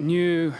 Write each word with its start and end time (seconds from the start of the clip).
new 0.00 0.54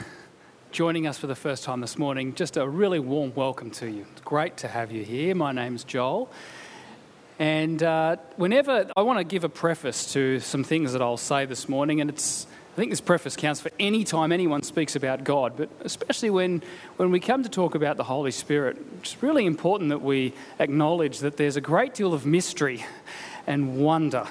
joining 0.71 1.07
us 1.07 1.19
for 1.19 1.27
the 1.27 1.35
first 1.35 1.65
time 1.65 1.81
this 1.81 1.99
morning, 1.99 2.35
just 2.35 2.57
a 2.57 2.69
really 2.69 2.99
warm 2.99 3.35
welcome 3.35 3.71
to 3.71 3.91
you. 3.91 4.05
It's 4.13 4.21
great 4.21 4.59
to 4.59 4.69
have 4.69 4.93
you 4.93 5.03
here. 5.03 5.35
My 5.35 5.51
name's 5.51 5.83
Joel. 5.83 6.31
And 7.39 7.83
uh, 7.83 8.17
whenever 8.37 8.91
I 8.97 9.03
want 9.03 9.19
to 9.19 9.25
give 9.25 9.45
a 9.45 9.49
preface 9.49 10.13
to 10.13 10.41
some 10.41 10.63
things 10.63 10.93
that 10.93 11.01
I'll 11.01 11.17
say 11.17 11.47
this 11.47 11.69
morning, 11.69 12.03
and 12.03 12.11
it's 12.11 12.47
I 12.75 12.77
think 12.77 12.91
this 12.91 13.01
preface 13.01 13.35
counts 13.35 13.61
for 13.61 13.71
any 13.81 14.05
time 14.05 14.31
anyone 14.31 14.63
speaks 14.63 14.95
about 14.95 15.25
God, 15.25 15.55
but 15.57 15.71
especially 15.81 16.31
when, 16.31 16.63
when 16.99 17.11
we 17.11 17.19
come 17.19 17.43
to 17.43 17.49
talk 17.49 17.75
about 17.75 17.97
the 17.97 18.05
Holy 18.05 18.31
Spirit, 18.31 18.77
it's 19.01 19.23
really 19.23 19.47
important 19.47 19.89
that 19.89 20.03
we 20.03 20.35
acknowledge 20.59 21.19
that 21.21 21.37
there's 21.37 21.57
a 21.57 21.61
great 21.61 21.95
deal 21.95 22.15
of 22.15 22.27
mystery 22.27 22.85
and 23.47 23.79
wonder 23.79 24.27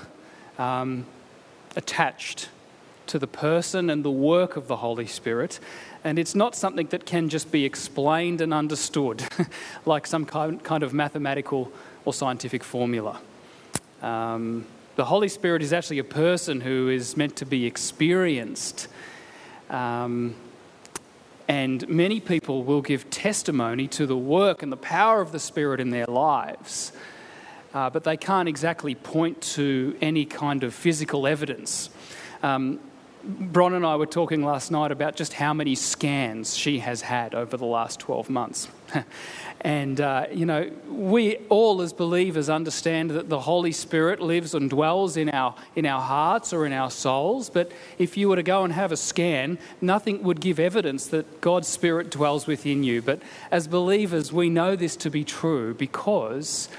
um, 0.58 1.06
attached 1.76 2.48
to 3.10 3.20
the 3.20 3.28
person 3.28 3.90
and 3.90 4.06
the 4.06 4.12
work 4.12 4.56
of 4.56 4.68
the 4.68 4.78
Holy 4.78 5.08
Spirit. 5.08 5.60
And 6.04 6.18
it's 6.18 6.36
not 6.36 6.56
something 6.56 6.88
that 6.88 7.06
can 7.06 7.30
just 7.30 7.52
be 7.52 7.66
explained 7.66 8.40
and 8.40 8.54
understood 8.54 9.24
like 9.86 10.08
some 10.08 10.26
kind, 10.26 10.84
of 10.84 10.94
mathematical 10.94 11.72
or 12.06 12.14
scientific 12.14 12.64
formula. 12.64 13.20
Um, 14.02 14.66
the 14.96 15.06
Holy 15.06 15.28
Spirit 15.28 15.62
is 15.62 15.74
actually 15.74 16.00
a 16.00 16.04
person 16.04 16.62
who 16.62 16.90
is 16.90 17.18
meant 17.18 17.36
to 17.38 17.46
be 17.46 17.66
experienced. 17.66 18.88
Um, 19.70 20.36
and 21.48 21.88
many 21.90 22.20
people 22.20 22.64
will 22.64 22.82
give 22.82 23.10
testimony 23.10 23.88
to 23.88 24.06
the 24.06 24.18
work 24.18 24.62
and 24.62 24.72
the 24.72 24.78
power 24.78 25.20
of 25.20 25.32
the 25.32 25.40
Spirit 25.40 25.80
in 25.80 25.90
their 25.90 26.06
lives, 26.06 26.92
uh, 27.74 27.90
but 27.90 28.04
they 28.04 28.18
can't 28.18 28.48
exactly 28.48 28.94
point 28.94 29.42
to 29.42 29.98
any 30.00 30.26
kind 30.26 30.64
of 30.64 30.76
physical 30.76 31.26
evidence. 31.26 31.90
Um, 32.44 32.80
Bron 33.24 33.74
and 33.74 33.86
I 33.86 33.98
were 33.98 34.06
talking 34.06 34.46
last 34.46 34.72
night 34.72 34.92
about 34.92 35.16
just 35.16 35.34
how 35.34 35.54
many 35.54 35.76
scans 35.76 36.56
she 36.56 36.80
has 36.80 37.02
had 37.02 37.36
over 37.36 37.58
the 37.58 37.66
last 37.66 38.00
12 38.00 38.30
months. 38.30 38.70
and, 39.62 40.00
uh, 40.00 40.28
you 40.32 40.46
know, 40.46 40.72
we 40.88 41.36
all 41.50 41.82
as 41.82 41.92
believers 41.92 42.50
understand 42.50 43.12
that 43.12 43.28
the 43.28 43.42
Holy 43.42 43.74
Spirit 43.74 44.22
lives 44.22 44.54
and 44.54 44.70
dwells 44.70 45.18
in 45.18 45.30
our, 45.30 45.54
in 45.76 45.86
our 45.86 46.02
hearts 46.02 46.54
or 46.54 46.66
in 46.66 46.72
our 46.72 46.90
souls. 46.90 47.50
But 47.50 47.72
if 47.98 48.16
you 48.16 48.30
were 48.30 48.38
to 48.38 48.44
go 48.44 48.64
and 48.64 48.72
have 48.72 48.94
a 48.94 48.98
scan, 48.98 49.60
nothing 49.82 50.24
would 50.24 50.40
give 50.40 50.58
evidence 50.58 51.08
that 51.08 51.42
God's 51.42 51.68
Spirit 51.68 52.10
dwells 52.10 52.48
within 52.48 52.84
you. 52.84 53.02
But 53.02 53.22
as 53.52 53.68
believers, 53.68 54.32
we 54.32 54.50
know 54.50 54.78
this 54.78 54.96
to 54.98 55.10
be 55.10 55.26
true 55.26 55.74
because 55.74 56.70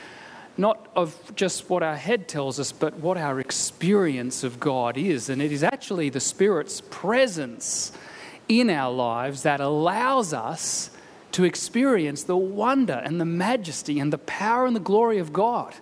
not 0.60 0.88
of 0.94 1.34
just 1.34 1.68
what 1.70 1.82
our 1.82 1.96
head 1.96 2.28
tells 2.28 2.60
us, 2.60 2.70
but 2.70 2.94
what 2.94 3.16
our 3.16 3.40
experience 3.40 4.44
of 4.44 4.60
God 4.60 4.96
is. 4.96 5.28
And 5.28 5.40
it 5.40 5.50
is 5.50 5.64
actually 5.64 6.10
the 6.10 6.20
Spirit's 6.20 6.82
presence 6.90 7.92
in 8.48 8.70
our 8.70 8.92
lives 8.92 9.42
that 9.42 9.60
allows 9.60 10.32
us 10.32 10.90
to 11.32 11.44
experience 11.44 12.24
the 12.24 12.36
wonder 12.36 13.00
and 13.04 13.20
the 13.20 13.24
majesty 13.24 13.98
and 13.98 14.12
the 14.12 14.18
power 14.18 14.66
and 14.66 14.76
the 14.76 14.80
glory 14.80 15.18
of 15.18 15.32
God. 15.32 15.74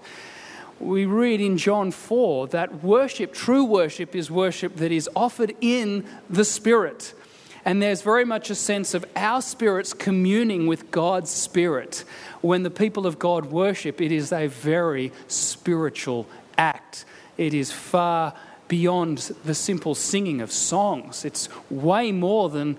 We 0.79 1.07
read 1.07 1.41
in 1.41 1.59
John 1.59 1.91
4 1.91 2.49
that 2.49 2.85
worship, 2.85 3.33
true 3.33 3.65
worship, 3.65 4.15
is 4.15 4.31
worship 4.31 4.77
that 4.77 4.93
is 4.93 5.09
offered 5.17 5.57
in 5.61 6.07
the 6.31 6.45
Spirit. 6.45 7.15
And 7.65 7.83
there's 7.83 8.03
very 8.03 8.25
much 8.25 8.51
a 8.51 8.55
sense 8.55 8.95
of 8.95 9.05
our 9.17 9.43
spirits 9.43 9.93
communing 9.93 10.67
with 10.67 10.91
God's 10.91 11.31
spirit. 11.31 12.05
When 12.41 12.63
the 12.63 12.71
people 12.71 13.07
of 13.07 13.19
God 13.19 13.47
worship, 13.47 14.01
it 14.01 14.13
is 14.13 14.33
a 14.33 14.47
very 14.47 15.13
spiritual 15.27 16.27
act. 16.57 17.05
It 17.37 17.55
is 17.55 17.73
far 17.73 18.35
beyond 18.69 19.19
the 19.45 19.55
simple 19.55 19.95
singing 19.95 20.41
of 20.41 20.53
songs, 20.53 21.25
it's 21.25 21.49
way 21.71 22.13
more 22.13 22.51
than 22.51 22.77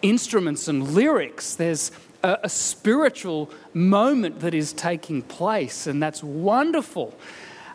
instruments 0.00 0.68
and 0.68 0.94
lyrics. 0.94 1.54
There's 1.54 1.92
a, 2.22 2.38
a 2.44 2.48
spiritual 2.48 3.50
moment 3.74 4.40
that 4.40 4.54
is 4.54 4.72
taking 4.72 5.22
place, 5.22 5.86
and 5.86 6.02
that's 6.02 6.22
wonderful. 6.22 7.14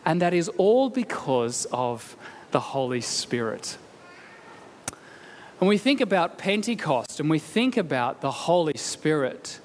And 0.04 0.20
that 0.20 0.34
is 0.34 0.48
all 0.58 0.90
because 0.90 1.66
of 1.72 2.16
the 2.50 2.60
Holy 2.60 3.00
Spirit. 3.00 3.78
When 5.58 5.68
we 5.68 5.78
think 5.78 6.00
about 6.00 6.38
Pentecost 6.38 7.18
and 7.18 7.28
we 7.28 7.40
think 7.40 7.76
about 7.76 8.20
the 8.20 8.30
Holy 8.30 8.76
Spirit, 8.76 9.58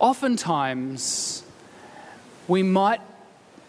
oftentimes 0.00 1.44
we 2.48 2.64
might, 2.64 3.00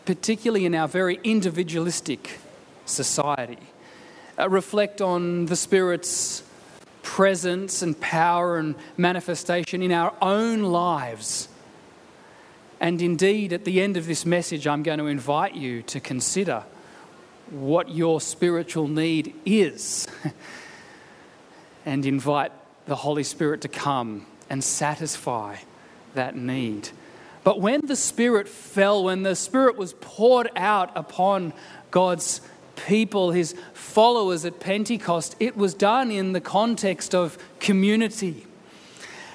particularly 0.04 0.66
in 0.66 0.74
our 0.74 0.88
very 0.88 1.20
individualistic 1.24 2.40
society, 2.88 3.60
uh, 4.40 4.50
reflect 4.50 5.00
on 5.00 5.46
the 5.46 5.56
Spirit's 5.56 6.42
presence 7.04 7.84
and 7.84 8.00
power 8.02 8.58
and 8.58 8.74
manifestation 8.98 9.84
in 9.84 9.92
our 9.92 10.16
own 10.24 10.64
lives. 10.64 11.50
And 12.80 13.00
indeed, 13.00 13.54
at 13.54 13.66
the 13.66 13.80
end 13.80 13.96
of 13.96 14.08
this 14.08 14.26
message, 14.26 14.66
I'm 14.66 14.82
going 14.82 14.98
to 14.98 15.06
invite 15.06 15.54
you 15.54 15.84
to 15.84 16.00
consider 16.00 16.64
what 17.52 17.90
your 17.90 18.20
spiritual 18.20 18.88
need 18.88 19.36
is. 19.46 20.08
and 21.86 22.06
invite 22.06 22.52
the 22.86 22.96
Holy 22.96 23.24
Spirit 23.24 23.62
to 23.62 23.68
come 23.68 24.26
and 24.50 24.64
satisfy 24.64 25.58
that 26.16 26.36
need. 26.36 26.90
But 27.44 27.62
when 27.62 27.82
the 27.86 27.96
Spirit 27.96 28.48
fell, 28.48 29.04
when 29.06 29.24
the 29.24 29.36
Spirit 29.36 29.78
was 29.78 29.94
poured 30.02 30.50
out 30.56 30.92
upon 30.96 31.54
God's 31.92 32.42
people, 32.88 33.32
his 33.32 33.56
followers 33.74 34.46
at 34.46 34.60
Pentecost, 34.60 35.36
it 35.40 35.56
was 35.56 35.74
done 35.74 36.12
in 36.12 36.34
the 36.34 36.42
context 36.42 37.16
of 37.16 37.38
community. 37.60 38.46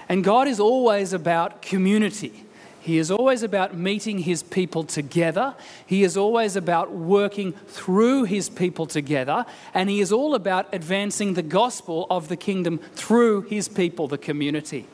And 0.09 0.23
God 0.23 0.49
is 0.49 0.61
always 0.61 1.13
about 1.13 1.63
community. 1.63 2.44
He 2.85 2.99
is 2.99 3.11
always 3.11 3.43
about 3.43 3.75
meeting 3.75 4.19
his 4.19 4.43
people 4.43 4.85
together. 4.85 5.55
He 5.87 6.05
is 6.05 6.19
always 6.19 6.55
about 6.55 6.93
working 6.93 7.55
through 7.67 8.25
his 8.25 8.51
people 8.51 8.85
together. 8.85 9.47
And 9.73 9.89
he 9.89 10.03
is 10.03 10.13
all 10.13 10.35
about 10.35 10.69
advancing 10.71 11.33
the 11.33 11.43
gospel 11.43 12.07
of 12.11 12.29
the 12.29 12.37
kingdom 12.37 12.77
through 12.93 13.43
his 13.43 13.69
people, 13.69 14.07
the 14.07 14.19
community. 14.19 14.87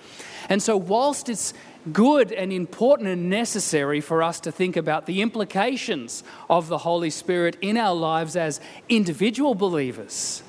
And 0.48 0.62
so, 0.62 0.76
whilst 0.76 1.28
it's 1.28 1.52
good 1.92 2.30
and 2.30 2.52
important 2.52 3.08
and 3.08 3.28
necessary 3.28 4.00
for 4.00 4.22
us 4.22 4.38
to 4.40 4.52
think 4.52 4.76
about 4.76 5.06
the 5.06 5.20
implications 5.20 6.22
of 6.48 6.68
the 6.68 6.78
Holy 6.78 7.10
Spirit 7.10 7.56
in 7.60 7.76
our 7.76 7.94
lives 7.94 8.36
as 8.36 8.60
individual 8.88 9.56
believers, 9.56 10.44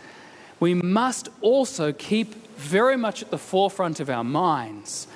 we 0.60 0.76
must 0.76 1.28
also 1.42 1.92
keep 1.92 2.36
very 2.56 2.98
much 2.98 3.24
at 3.24 3.32
the 3.32 3.40
forefront 3.40 4.00
of 4.00 4.12
our 4.12 4.24
minds 4.24 5.08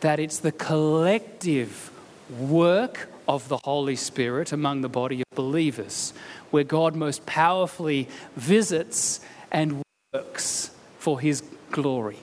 that 0.00 0.20
it's 0.20 0.38
the 0.38 0.52
collective 0.52 1.90
work 2.38 3.08
of 3.26 3.48
the 3.48 3.58
Holy 3.64 3.96
Spirit 3.96 4.52
among 4.52 4.80
the 4.80 4.88
body 4.88 5.22
of 5.22 5.36
believers 5.36 6.12
where 6.50 6.64
God 6.64 6.94
most 6.94 7.26
powerfully 7.26 8.08
visits 8.36 9.20
and 9.50 9.82
works 10.12 10.70
for 10.98 11.20
his 11.20 11.42
glory. 11.70 12.18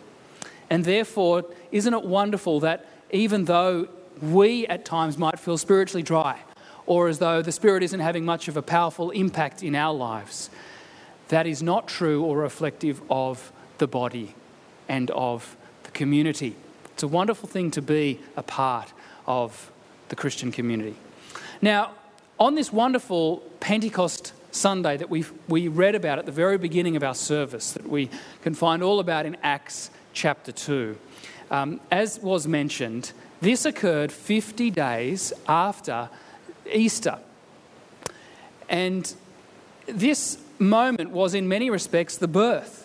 And 0.70 0.86
therefore, 0.86 1.46
isn't 1.72 1.94
it 1.94 2.04
wonderful 2.04 2.62
that 2.62 2.86
even 3.12 3.46
though 3.46 3.88
we 4.22 4.68
at 4.68 4.86
times 4.86 5.18
might 5.18 5.40
feel 5.40 5.58
spiritually 5.58 6.04
dry, 6.04 6.40
or 6.86 7.08
as 7.08 7.20
though 7.20 7.42
the 7.42 7.52
Spirit 7.52 7.84
isn't 7.84 8.00
having 8.00 8.26
much 8.26 8.48
of 8.48 8.58
a 8.58 8.62
powerful 8.62 9.12
impact 9.12 9.64
in 9.64 9.76
our 9.76 9.94
lives, 9.94 10.50
that 11.28 11.48
is 11.48 11.62
not 11.62 11.88
true 11.88 12.24
or 12.24 12.38
reflective 12.38 13.02
of 13.10 13.52
the 13.78 13.88
body 13.88 14.36
and 14.88 15.10
of 15.12 15.56
the 15.84 15.92
community. 15.92 16.56
It's 17.02 17.04
a 17.04 17.08
wonderful 17.08 17.50
thing 17.50 17.72
to 17.72 17.82
be 17.82 18.20
a 18.38 18.44
part 18.44 18.94
of 19.26 19.72
the 20.10 20.16
Christian 20.16 20.52
community. 20.52 20.96
Now, 21.60 21.94
on 22.40 22.54
this 22.54 22.72
wonderful 22.72 23.38
Pentecost 23.60 24.34
Sunday 24.52 24.98
that 24.98 25.10
we 25.10 25.26
we 25.48 25.68
read 25.68 25.96
about 25.96 26.20
at 26.20 26.28
the 26.28 26.32
very 26.32 26.60
beginning 26.60 26.96
of 26.96 27.02
our 27.02 27.16
service, 27.16 27.72
that 27.72 27.90
we 27.90 28.12
can 28.44 28.54
find 28.54 28.84
all 28.84 29.00
about 29.00 29.26
in 29.26 29.36
Acts 29.42 29.90
chapter 30.14 30.52
2, 30.52 30.96
um, 31.50 31.82
as 31.90 32.20
was 32.20 32.48
mentioned, 32.48 33.14
this 33.42 33.66
occurred 33.66 34.12
50 34.12 34.70
days 34.70 35.34
after 35.48 36.08
Easter. 36.72 37.18
And 38.70 39.12
this 39.88 40.38
moment 40.60 41.10
was, 41.10 41.34
in 41.34 41.48
many 41.48 41.72
respects, 41.72 42.18
the 42.18 42.28
birth 42.28 42.81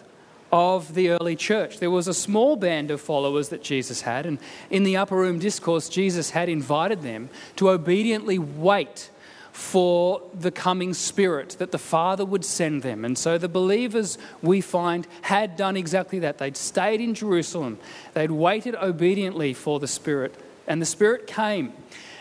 of 0.53 0.95
the 0.95 1.11
early 1.11 1.37
church. 1.37 1.79
There 1.79 1.91
was 1.91 2.09
a 2.09 2.15
small 2.15 2.57
band 2.57 2.91
of 2.91 3.01
followers 3.01 3.49
that 3.51 3.63
Jesus 3.63 4.03
had, 4.03 4.27
and 4.27 4.39
in 4.71 4.85
the 4.85 4.97
upper 4.97 5.17
room 5.17 5.39
discourse, 5.39 5.89
Jesus 5.89 6.31
had 6.31 6.49
invited 6.49 7.03
them 7.03 7.29
to 7.57 7.71
obediently 7.71 8.39
wait 8.39 9.11
for 9.53 10.21
the 10.39 10.51
coming 10.51 10.93
Spirit, 10.93 11.57
that 11.59 11.73
the 11.73 11.79
Father 11.79 12.27
would 12.27 12.45
send 12.45 12.83
them. 12.83 13.07
And 13.07 13.17
so 13.17 13.39
the 13.39 13.49
believers, 13.49 14.19
we 14.43 14.61
find, 14.61 15.07
had 15.23 15.57
done 15.57 15.79
exactly 15.79 16.19
that. 16.19 16.37
They'd 16.37 16.59
stayed 16.59 17.01
in 17.01 17.15
Jerusalem, 17.15 17.79
they'd 18.13 18.31
waited 18.31 18.75
obediently 18.75 19.55
for 19.55 19.81
the 19.81 19.89
Spirit, 19.89 20.35
and 20.67 20.83
the 20.83 20.87
Spirit 20.87 21.27
came. 21.27 21.73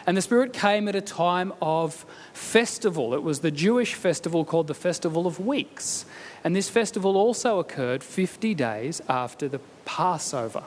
And 0.07 0.15
the 0.15 0.21
Spirit 0.21 0.53
came 0.53 0.87
at 0.87 0.95
a 0.95 1.01
time 1.01 1.53
of 1.61 2.05
festival. 2.33 3.13
It 3.13 3.23
was 3.23 3.39
the 3.39 3.51
Jewish 3.51 3.95
festival 3.95 4.45
called 4.45 4.67
the 4.67 4.75
Festival 4.75 5.25
of 5.25 5.39
Weeks. 5.39 6.05
And 6.43 6.55
this 6.55 6.69
festival 6.69 7.17
also 7.17 7.59
occurred 7.59 8.03
50 8.03 8.53
days 8.53 9.01
after 9.09 9.47
the 9.47 9.59
Passover. 9.83 10.63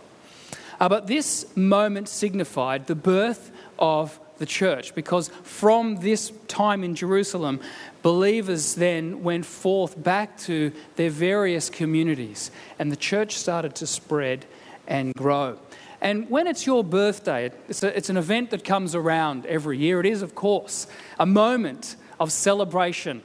Uh, 0.80 0.88
but 0.88 1.06
this 1.06 1.56
moment 1.56 2.08
signified 2.08 2.86
the 2.86 2.94
birth 2.94 3.50
of 3.78 4.18
the 4.38 4.46
church 4.46 4.94
because 4.94 5.28
from 5.42 5.96
this 5.96 6.32
time 6.46 6.84
in 6.84 6.94
Jerusalem, 6.94 7.60
believers 8.02 8.76
then 8.76 9.22
went 9.22 9.44
forth 9.44 10.00
back 10.00 10.38
to 10.38 10.72
their 10.96 11.10
various 11.10 11.68
communities 11.68 12.50
and 12.78 12.90
the 12.90 12.96
church 12.96 13.36
started 13.36 13.74
to 13.76 13.86
spread 13.86 14.46
and 14.86 15.12
grow. 15.14 15.58
And 16.00 16.30
when 16.30 16.46
it's 16.46 16.66
your 16.66 16.84
birthday, 16.84 17.50
it's, 17.68 17.82
a, 17.82 17.96
it's 17.96 18.10
an 18.10 18.16
event 18.16 18.50
that 18.50 18.64
comes 18.64 18.94
around 18.94 19.46
every 19.46 19.78
year. 19.78 20.00
It 20.00 20.06
is, 20.06 20.22
of 20.22 20.34
course, 20.34 20.86
a 21.18 21.26
moment 21.26 21.96
of 22.20 22.30
celebration 22.30 23.22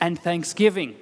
and 0.00 0.18
thanksgiving. 0.18 0.96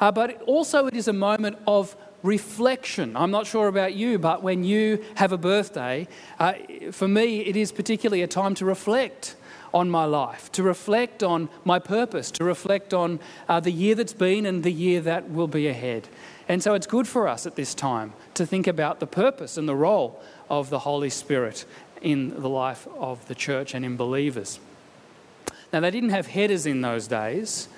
Uh, 0.00 0.10
but 0.10 0.42
also, 0.42 0.86
it 0.86 0.94
is 0.94 1.08
a 1.08 1.12
moment 1.12 1.58
of 1.66 1.96
reflection. 2.22 3.16
I'm 3.16 3.30
not 3.30 3.46
sure 3.46 3.68
about 3.68 3.94
you, 3.94 4.18
but 4.18 4.42
when 4.42 4.64
you 4.64 5.04
have 5.16 5.30
a 5.32 5.38
birthday, 5.38 6.08
uh, 6.38 6.54
for 6.90 7.06
me, 7.06 7.40
it 7.40 7.54
is 7.54 7.70
particularly 7.70 8.22
a 8.22 8.26
time 8.26 8.54
to 8.56 8.64
reflect 8.64 9.36
on 9.74 9.90
my 9.90 10.04
life, 10.04 10.50
to 10.52 10.62
reflect 10.62 11.22
on 11.22 11.48
my 11.64 11.78
purpose, 11.78 12.30
to 12.30 12.44
reflect 12.44 12.94
on 12.94 13.20
uh, 13.48 13.60
the 13.60 13.72
year 13.72 13.94
that's 13.94 14.12
been 14.12 14.46
and 14.46 14.62
the 14.62 14.72
year 14.72 15.00
that 15.00 15.30
will 15.30 15.48
be 15.48 15.66
ahead. 15.66 16.08
And 16.48 16.62
so 16.62 16.74
it's 16.74 16.86
good 16.86 17.08
for 17.08 17.26
us 17.26 17.46
at 17.46 17.56
this 17.56 17.74
time 17.74 18.12
to 18.34 18.46
think 18.46 18.66
about 18.66 19.00
the 19.00 19.06
purpose 19.06 19.56
and 19.56 19.68
the 19.68 19.74
role 19.74 20.22
of 20.48 20.70
the 20.70 20.80
Holy 20.80 21.10
Spirit 21.10 21.64
in 22.00 22.40
the 22.40 22.48
life 22.48 22.86
of 22.98 23.26
the 23.28 23.34
church 23.34 23.74
and 23.74 23.84
in 23.84 23.96
believers. 23.96 24.60
Now, 25.72 25.80
they 25.80 25.90
didn't 25.90 26.10
have 26.10 26.26
headers 26.26 26.66
in 26.66 26.82
those 26.82 27.08
days, 27.08 27.68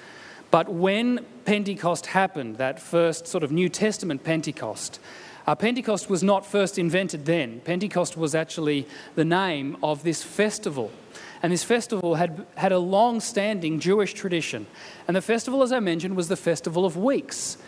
but 0.50 0.68
when 0.68 1.24
Pentecost 1.44 2.06
happened, 2.06 2.56
that 2.56 2.80
first 2.80 3.26
sort 3.26 3.42
of 3.42 3.50
New 3.50 3.68
Testament 3.68 4.24
Pentecost, 4.24 5.00
uh, 5.46 5.54
Pentecost 5.54 6.10
was 6.10 6.22
not 6.22 6.44
first 6.44 6.78
invented 6.78 7.24
then. 7.24 7.60
Pentecost 7.60 8.16
was 8.16 8.34
actually 8.34 8.86
the 9.14 9.24
name 9.24 9.76
of 9.82 10.02
this 10.02 10.22
festival. 10.22 10.90
And 11.42 11.52
this 11.52 11.62
festival 11.62 12.16
had, 12.16 12.44
had 12.56 12.72
a 12.72 12.78
long 12.78 13.20
standing 13.20 13.78
Jewish 13.78 14.12
tradition. 14.12 14.66
And 15.06 15.16
the 15.16 15.22
festival, 15.22 15.62
as 15.62 15.70
I 15.70 15.78
mentioned, 15.78 16.16
was 16.16 16.28
the 16.28 16.36
Festival 16.36 16.84
of 16.84 16.96
Weeks. 16.96 17.58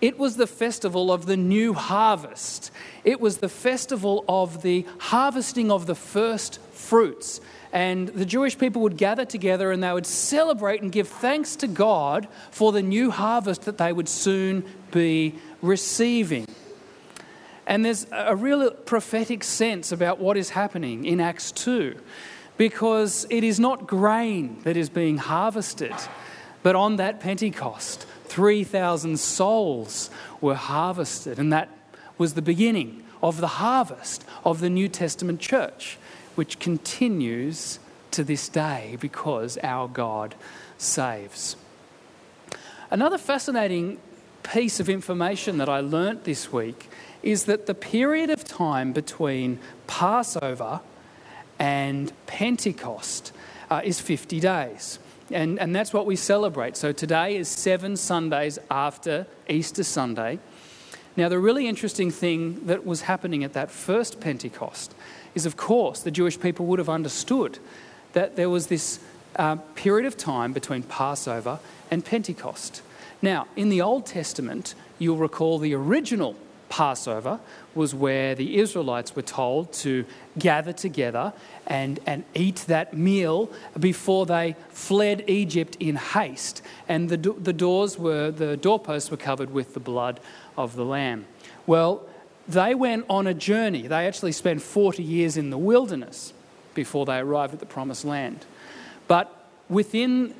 It 0.00 0.18
was 0.18 0.36
the 0.36 0.46
festival 0.46 1.12
of 1.12 1.26
the 1.26 1.36
new 1.36 1.72
harvest. 1.72 2.70
It 3.04 3.20
was 3.20 3.38
the 3.38 3.48
festival 3.48 4.24
of 4.28 4.62
the 4.62 4.86
harvesting 4.98 5.70
of 5.70 5.86
the 5.86 5.94
first 5.94 6.60
fruits. 6.72 7.40
And 7.72 8.08
the 8.08 8.26
Jewish 8.26 8.58
people 8.58 8.82
would 8.82 8.96
gather 8.96 9.24
together 9.24 9.72
and 9.72 9.82
they 9.82 9.92
would 9.92 10.06
celebrate 10.06 10.82
and 10.82 10.92
give 10.92 11.08
thanks 11.08 11.56
to 11.56 11.66
God 11.66 12.28
for 12.50 12.72
the 12.72 12.82
new 12.82 13.10
harvest 13.10 13.62
that 13.62 13.78
they 13.78 13.92
would 13.92 14.08
soon 14.08 14.64
be 14.90 15.34
receiving. 15.62 16.46
And 17.66 17.84
there's 17.84 18.06
a 18.12 18.36
real 18.36 18.70
prophetic 18.70 19.42
sense 19.42 19.90
about 19.90 20.18
what 20.18 20.36
is 20.36 20.50
happening 20.50 21.04
in 21.04 21.20
Acts 21.20 21.50
2 21.52 21.96
because 22.56 23.26
it 23.30 23.42
is 23.42 23.58
not 23.58 23.86
grain 23.86 24.60
that 24.62 24.76
is 24.76 24.88
being 24.88 25.16
harvested, 25.16 25.94
but 26.62 26.76
on 26.76 26.96
that 26.96 27.20
Pentecost, 27.20 28.06
3,000 28.24 29.18
souls 29.18 30.10
were 30.40 30.54
harvested, 30.54 31.38
and 31.38 31.52
that 31.52 31.68
was 32.18 32.34
the 32.34 32.42
beginning 32.42 33.04
of 33.22 33.40
the 33.40 33.46
harvest 33.46 34.24
of 34.44 34.60
the 34.60 34.70
New 34.70 34.88
Testament 34.88 35.40
church, 35.40 35.98
which 36.34 36.58
continues 36.58 37.78
to 38.10 38.24
this 38.24 38.48
day 38.48 38.96
because 39.00 39.58
our 39.62 39.88
God 39.88 40.34
saves. 40.78 41.56
Another 42.90 43.18
fascinating 43.18 43.98
piece 44.42 44.78
of 44.78 44.88
information 44.88 45.58
that 45.58 45.68
I 45.68 45.80
learnt 45.80 46.24
this 46.24 46.52
week 46.52 46.88
is 47.22 47.44
that 47.44 47.66
the 47.66 47.74
period 47.74 48.30
of 48.30 48.44
time 48.44 48.92
between 48.92 49.58
Passover 49.86 50.80
and 51.58 52.12
Pentecost 52.26 53.32
uh, 53.70 53.80
is 53.82 54.00
50 54.00 54.38
days. 54.40 54.98
And, 55.30 55.58
and 55.58 55.74
that's 55.74 55.92
what 55.92 56.06
we 56.06 56.16
celebrate. 56.16 56.76
So 56.76 56.92
today 56.92 57.36
is 57.36 57.48
seven 57.48 57.96
Sundays 57.96 58.58
after 58.70 59.26
Easter 59.48 59.82
Sunday. 59.82 60.38
Now, 61.16 61.28
the 61.28 61.38
really 61.38 61.68
interesting 61.68 62.10
thing 62.10 62.66
that 62.66 62.84
was 62.84 63.02
happening 63.02 63.44
at 63.44 63.52
that 63.52 63.70
first 63.70 64.20
Pentecost 64.20 64.94
is, 65.34 65.46
of 65.46 65.56
course, 65.56 66.00
the 66.00 66.10
Jewish 66.10 66.38
people 66.38 66.66
would 66.66 66.78
have 66.78 66.88
understood 66.88 67.58
that 68.12 68.36
there 68.36 68.50
was 68.50 68.66
this 68.66 68.98
uh, 69.36 69.56
period 69.74 70.06
of 70.06 70.16
time 70.16 70.52
between 70.52 70.82
Passover 70.82 71.58
and 71.90 72.04
Pentecost. 72.04 72.82
Now, 73.22 73.46
in 73.56 73.68
the 73.68 73.80
Old 73.80 74.06
Testament, 74.06 74.74
you'll 74.98 75.16
recall 75.16 75.58
the 75.58 75.74
original 75.74 76.36
Passover 76.74 77.38
was 77.72 77.94
where 77.94 78.34
the 78.34 78.58
Israelites 78.58 79.14
were 79.14 79.22
told 79.22 79.72
to 79.74 80.04
gather 80.36 80.72
together 80.72 81.32
and, 81.68 82.00
and 82.04 82.24
eat 82.34 82.64
that 82.66 82.96
meal 82.96 83.48
before 83.78 84.26
they 84.26 84.56
fled 84.70 85.22
Egypt 85.28 85.76
in 85.78 85.94
haste. 85.94 86.62
And 86.88 87.08
the, 87.08 87.16
the 87.16 87.52
doors 87.52 87.96
were, 87.96 88.32
the 88.32 88.56
doorposts 88.56 89.08
were 89.08 89.16
covered 89.16 89.52
with 89.52 89.74
the 89.74 89.78
blood 89.78 90.18
of 90.58 90.74
the 90.74 90.84
Lamb. 90.84 91.26
Well, 91.64 92.02
they 92.48 92.74
went 92.74 93.06
on 93.08 93.28
a 93.28 93.34
journey. 93.34 93.82
They 93.82 94.08
actually 94.08 94.32
spent 94.32 94.60
40 94.60 95.00
years 95.00 95.36
in 95.36 95.50
the 95.50 95.58
wilderness 95.58 96.32
before 96.74 97.06
they 97.06 97.18
arrived 97.18 97.54
at 97.54 97.60
the 97.60 97.66
promised 97.66 98.04
land. 98.04 98.46
But 99.06 99.30
within, 99.68 100.34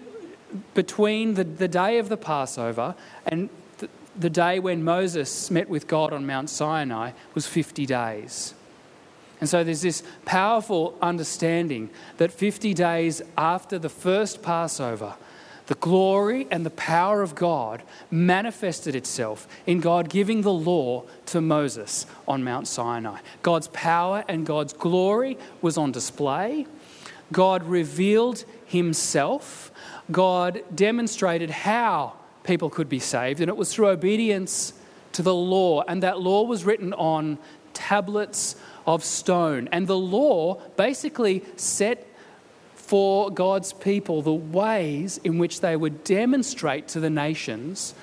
between 0.75 1.35
the, 1.35 1.45
the 1.45 1.69
day 1.69 1.99
of 1.99 2.09
the 2.09 2.17
Passover 2.17 2.97
and 3.25 3.51
the 4.19 4.31
day 4.31 4.59
when 4.59 4.85
Moses 4.85 5.51
met 5.51 5.69
with 5.69 5.87
God 5.87 6.13
on 6.13 6.27
Mount 6.27 6.51
Sinai 6.51 7.13
was 7.35 7.47
50 7.47 7.87
days. 7.87 8.55
And 9.41 9.49
so 9.49 9.65
there's 9.65 9.83
this 9.83 10.03
powerful 10.25 10.97
understanding 11.03 11.91
that 12.17 12.33
50 12.33 12.73
days 12.75 13.21
after 13.37 13.79
the 13.79 13.89
first 13.89 14.43
Passover, 14.43 15.15
the 15.67 15.75
glory 15.77 16.47
and 16.51 16.65
the 16.65 16.71
power 16.71 17.23
of 17.23 17.35
God 17.35 17.83
manifested 18.11 18.95
itself 18.95 19.49
in 19.67 19.81
God 19.81 20.09
giving 20.09 20.43
the 20.43 20.53
law 20.53 21.05
to 21.27 21.41
Moses 21.41 22.07
on 22.29 22.45
Mount 22.45 22.69
Sinai. 22.69 23.19
God's 23.43 23.69
power 23.69 24.25
and 24.29 24.47
God's 24.47 24.73
glory 24.73 25.39
was 25.63 25.79
on 25.79 25.91
display. 25.91 26.67
God 27.33 27.65
revealed 27.65 28.45
himself. 28.67 29.73
God 30.11 30.63
demonstrated 30.75 31.51
how 31.51 32.15
people 32.45 32.71
could 32.71 32.89
be 32.89 32.99
saved, 33.01 33.41
and 33.41 33.49
it 33.49 33.57
was 33.57 33.73
through 33.73 33.89
obedience 33.89 34.75
to 35.13 35.23
the 35.23 35.35
law. 35.35 35.83
And 35.83 36.03
that 36.03 36.21
law 36.21 36.45
was 36.45 36.65
written 36.65 36.93
on 36.93 37.39
tablets 37.73 38.57
of 38.87 39.05
stone. 39.05 39.69
And 39.73 39.87
the 39.87 39.99
law 39.99 40.61
basically 40.77 41.43
set 41.57 42.07
for 42.75 43.31
God's 43.31 43.73
people 43.73 44.23
the 44.23 44.33
ways 44.33 45.19
in 45.25 45.39
which 45.39 45.61
they 45.61 45.75
would 45.75 46.05
demonstrate 46.05 46.87
to 46.89 47.01
the 47.01 47.11
nations 47.11 47.95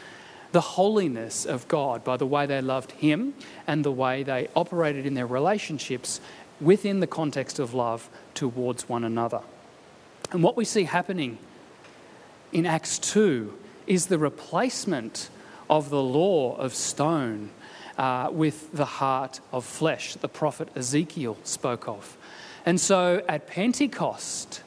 the 0.52 0.62
holiness 0.62 1.46
of 1.46 1.68
God 1.68 2.04
by 2.04 2.18
the 2.18 2.26
way 2.26 2.46
they 2.46 2.62
loved 2.62 2.92
Him 2.94 3.34
and 3.68 3.86
the 3.86 3.92
way 3.92 4.24
they 4.24 4.50
operated 4.56 5.06
in 5.06 5.14
their 5.14 5.28
relationships 5.28 6.20
within 6.60 7.00
the 7.00 7.08
context 7.08 7.60
of 7.60 7.74
love 7.74 8.10
towards 8.34 8.90
one 8.90 9.04
another. 9.04 9.42
And 10.32 10.44
what 10.44 10.58
we 10.58 10.66
see 10.66 10.84
happening 10.84 11.38
in 12.52 12.66
Acts 12.66 13.00
2 13.00 13.58
is 13.92 14.06
the 14.06 14.18
replacement 14.18 15.30
of 15.70 15.90
the 15.90 16.02
law 16.02 16.56
of 16.56 16.74
stone 16.74 17.50
uh, 17.98 18.30
with 18.32 18.72
the 18.72 18.86
heart 18.86 19.42
of 19.52 19.66
flesh 19.66 20.16
the 20.16 20.30
prophet 20.30 20.70
Ezekiel 20.78 21.36
spoke 21.44 21.90
of. 21.90 22.16
And 22.66 22.80
so 22.80 23.22
at 23.28 23.48
Pentecost, 23.48 24.64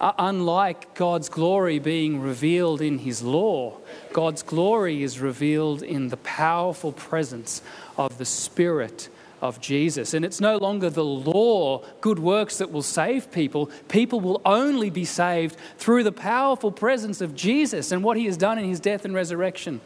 uh, 0.00 0.12
unlike 0.20 0.94
God's 0.94 1.28
glory 1.28 1.80
being 1.80 2.20
revealed 2.20 2.80
in 2.80 2.98
his 2.98 3.24
law, 3.24 3.78
God's 4.12 4.44
glory 4.44 5.02
is 5.02 5.18
revealed 5.18 5.82
in 5.82 6.06
the 6.06 6.16
powerful 6.18 6.92
presence 6.92 7.60
of 7.98 8.18
the 8.18 8.24
Spirit 8.24 9.08
of 9.42 9.60
Jesus. 9.60 10.14
And 10.14 10.24
it's 10.24 10.40
no 10.40 10.56
longer 10.56 10.88
the 10.88 11.04
law, 11.04 11.84
good 12.00 12.18
works 12.18 12.58
that 12.58 12.70
will 12.70 12.82
save 12.82 13.30
people. 13.30 13.70
People 13.88 14.20
will 14.20 14.40
only 14.46 14.88
be 14.88 15.04
saved 15.04 15.56
through 15.76 16.04
the 16.04 16.12
powerful 16.12 16.72
presence 16.72 17.20
of 17.20 17.34
Jesus 17.34 17.92
and 17.92 18.02
what 18.02 18.16
he 18.16 18.24
has 18.26 18.36
done 18.36 18.58
in 18.58 18.64
his 18.64 18.80
death 18.80 19.04
and 19.04 19.14
resurrection. 19.14 19.80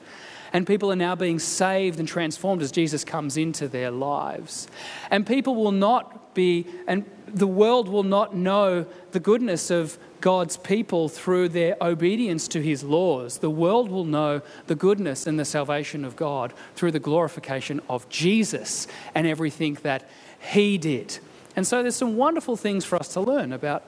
And 0.53 0.67
people 0.67 0.93
are 0.93 0.97
now 0.97 1.17
being 1.17 1.39
saved 1.39 1.99
and 1.99 2.07
transformed 2.07 2.63
as 2.63 2.71
Jesus 2.71 3.03
comes 3.03 3.37
into 3.37 3.67
their 3.67 3.91
lives. 3.91 4.69
And 5.11 5.27
people 5.27 5.57
will 5.57 5.73
not 5.73 6.35
be, 6.35 6.67
and 6.87 7.05
the 7.27 7.47
world 7.47 7.89
will 7.89 8.05
not 8.05 8.37
know 8.37 8.87
the 9.11 9.21
goodness 9.21 9.71
of 9.71 9.99
God's 10.21 10.57
people 10.57 11.09
through 11.09 11.51
their 11.51 11.77
obedience 11.81 12.49
to 12.49 12.63
his 12.63 12.83
laws. 12.83 13.39
The 13.39 13.51
world 13.51 13.91
will 13.91 14.05
know 14.05 14.43
the 14.67 14.75
goodness 14.75 15.27
and 15.27 15.39
the 15.39 15.45
salvation 15.45 16.05
of 16.05 16.17
God 16.17 16.53
through 16.75 16.93
the 16.93 17.01
glorification 17.01 17.81
of 17.89 18.09
Jesus 18.09 18.87
and 19.15 19.27
everything 19.27 19.79
that 19.83 20.09
he 20.53 20.79
did. 20.79 21.19
And 21.55 21.67
so 21.67 21.83
there's 21.83 21.97
some 21.97 22.17
wonderful 22.17 22.57
things 22.57 22.85
for 22.85 22.97
us 22.97 23.13
to 23.15 23.21
learn 23.21 23.53
about 23.53 23.85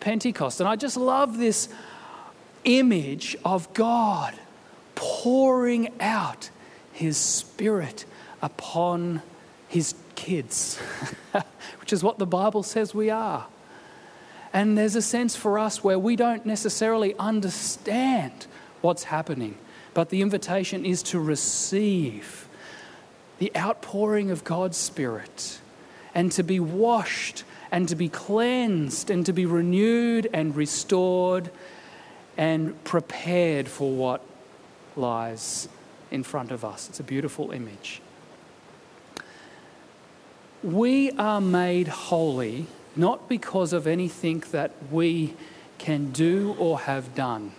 Pentecost. 0.00 0.60
And 0.60 0.68
I 0.68 0.76
just 0.76 0.96
love 0.96 1.38
this 1.38 1.68
image 2.64 3.36
of 3.44 3.72
God 3.72 4.34
pouring 4.94 5.88
out 6.00 6.50
his 6.92 7.16
spirit 7.16 8.04
upon 8.42 9.22
his 9.68 9.94
kids, 10.14 10.76
which 11.80 11.92
is 11.92 12.02
what 12.02 12.18
the 12.18 12.26
Bible 12.26 12.62
says 12.62 12.94
we 12.94 13.10
are. 13.10 13.46
And 14.52 14.76
there's 14.76 14.96
a 14.96 15.02
sense 15.02 15.36
for 15.36 15.58
us 15.58 15.84
where 15.84 15.98
we 15.98 16.16
don't 16.16 16.46
necessarily 16.46 17.14
understand 17.18 18.46
what's 18.80 19.04
happening, 19.04 19.56
but 19.94 20.10
the 20.10 20.22
invitation 20.22 20.84
is 20.84 21.02
to 21.04 21.20
receive 21.20 22.48
the 23.38 23.52
outpouring 23.56 24.30
of 24.30 24.44
God's 24.44 24.76
Spirit 24.76 25.60
and 26.14 26.32
to 26.32 26.42
be 26.42 26.58
washed 26.60 27.44
and 27.70 27.88
to 27.88 27.94
be 27.94 28.08
cleansed 28.08 29.10
and 29.10 29.26
to 29.26 29.32
be 29.32 29.44
renewed 29.44 30.28
and 30.32 30.56
restored 30.56 31.50
and 32.36 32.82
prepared 32.84 33.68
for 33.68 33.90
what 33.90 34.22
lies 34.94 35.68
in 36.10 36.22
front 36.22 36.50
of 36.50 36.64
us. 36.64 36.88
It's 36.88 37.00
a 37.00 37.04
beautiful 37.04 37.50
image. 37.50 38.00
We 40.62 41.10
are 41.12 41.40
made 41.40 41.88
holy 41.88 42.66
not 42.96 43.28
because 43.28 43.72
of 43.72 43.86
anything 43.86 44.42
that 44.52 44.72
we 44.90 45.34
can 45.78 46.10
do 46.10 46.56
or 46.58 46.80
have 46.80 47.14
done. 47.14 47.52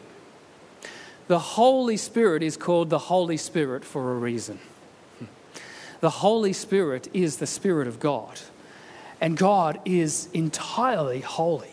The 1.28 1.40
Holy 1.40 1.98
Spirit 1.98 2.42
is 2.42 2.58
called 2.58 2.90
the 2.90 2.98
Holy 3.00 3.38
Spirit 3.38 3.84
for 3.84 4.12
a 4.12 4.16
reason. 4.16 4.60
The 6.00 6.10
Holy 6.10 6.54
Spirit 6.54 7.08
is 7.14 7.38
the 7.38 7.48
Spirit 7.48 7.88
of 7.88 8.00
God, 8.00 8.40
and 9.20 9.36
God 9.36 9.80
is 9.84 10.30
entirely 10.34 11.22
holy. 11.22 11.72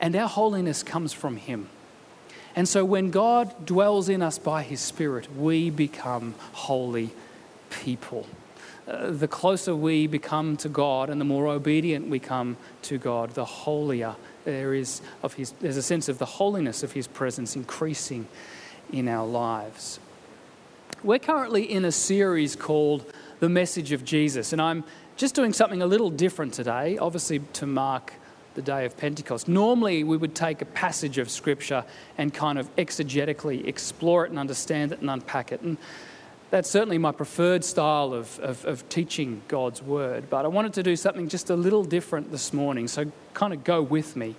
And 0.00 0.16
our 0.16 0.28
holiness 0.28 0.82
comes 0.82 1.12
from 1.12 1.36
Him. 1.36 1.68
And 2.56 2.68
so 2.68 2.84
when 2.84 3.10
God 3.10 3.64
dwells 3.64 4.08
in 4.08 4.20
us 4.22 4.38
by 4.38 4.62
His 4.62 4.80
Spirit, 4.80 5.34
we 5.36 5.70
become 5.70 6.34
holy 6.52 7.12
people. 7.70 8.26
Uh, 8.88 9.10
the 9.12 9.28
closer 9.28 9.76
we 9.76 10.08
become 10.08 10.56
to 10.56 10.68
God 10.68 11.08
and 11.08 11.20
the 11.20 11.24
more 11.24 11.46
obedient 11.46 12.08
we 12.08 12.18
come 12.18 12.56
to 12.82 12.98
God, 12.98 13.30
the 13.30 13.44
holier 13.44 14.16
there 14.44 14.74
is 14.74 15.00
of 15.22 15.34
His, 15.34 15.52
there's 15.60 15.76
a 15.76 15.82
sense 15.82 16.08
of 16.08 16.18
the 16.18 16.26
holiness 16.26 16.82
of 16.82 16.92
His 16.92 17.06
presence 17.06 17.54
increasing 17.54 18.26
in 18.92 19.06
our 19.06 19.26
lives. 19.26 20.00
We're 21.04 21.20
currently 21.20 21.70
in 21.70 21.84
a 21.84 21.92
series 21.92 22.56
called 22.56 23.04
The 23.38 23.48
Message 23.48 23.92
of 23.92 24.04
Jesus, 24.04 24.52
and 24.52 24.60
I'm 24.60 24.82
just 25.16 25.36
doing 25.36 25.52
something 25.52 25.80
a 25.82 25.86
little 25.86 26.10
different 26.10 26.52
today, 26.54 26.98
obviously 26.98 27.38
to 27.38 27.66
mark 27.66 28.14
the 28.54 28.62
day 28.62 28.84
of 28.84 28.96
Pentecost. 28.96 29.46
Normally, 29.48 30.04
we 30.04 30.16
would 30.16 30.34
take 30.34 30.60
a 30.60 30.66
passage 30.66 31.18
of 31.18 31.30
Scripture 31.30 31.84
and 32.18 32.34
kind 32.34 32.58
of 32.58 32.74
exegetically 32.76 33.66
explore 33.66 34.24
it 34.24 34.30
and 34.30 34.38
understand 34.38 34.92
it 34.92 35.00
and 35.00 35.08
unpack 35.08 35.52
it. 35.52 35.60
And 35.62 35.78
that's 36.52 36.68
certainly 36.68 36.98
my 36.98 37.12
preferred 37.12 37.64
style 37.64 38.12
of, 38.12 38.38
of, 38.40 38.62
of, 38.66 38.86
teaching 38.90 39.40
God's 39.48 39.82
Word. 39.82 40.28
But 40.28 40.44
I 40.44 40.48
wanted 40.48 40.74
to 40.74 40.82
do 40.82 40.96
something 40.96 41.26
just 41.26 41.48
a 41.48 41.56
little 41.56 41.82
different 41.82 42.30
this 42.30 42.52
morning, 42.52 42.88
so 42.88 43.10
kind 43.32 43.54
of 43.54 43.64
go 43.64 43.80
with 43.80 44.16
me. 44.16 44.36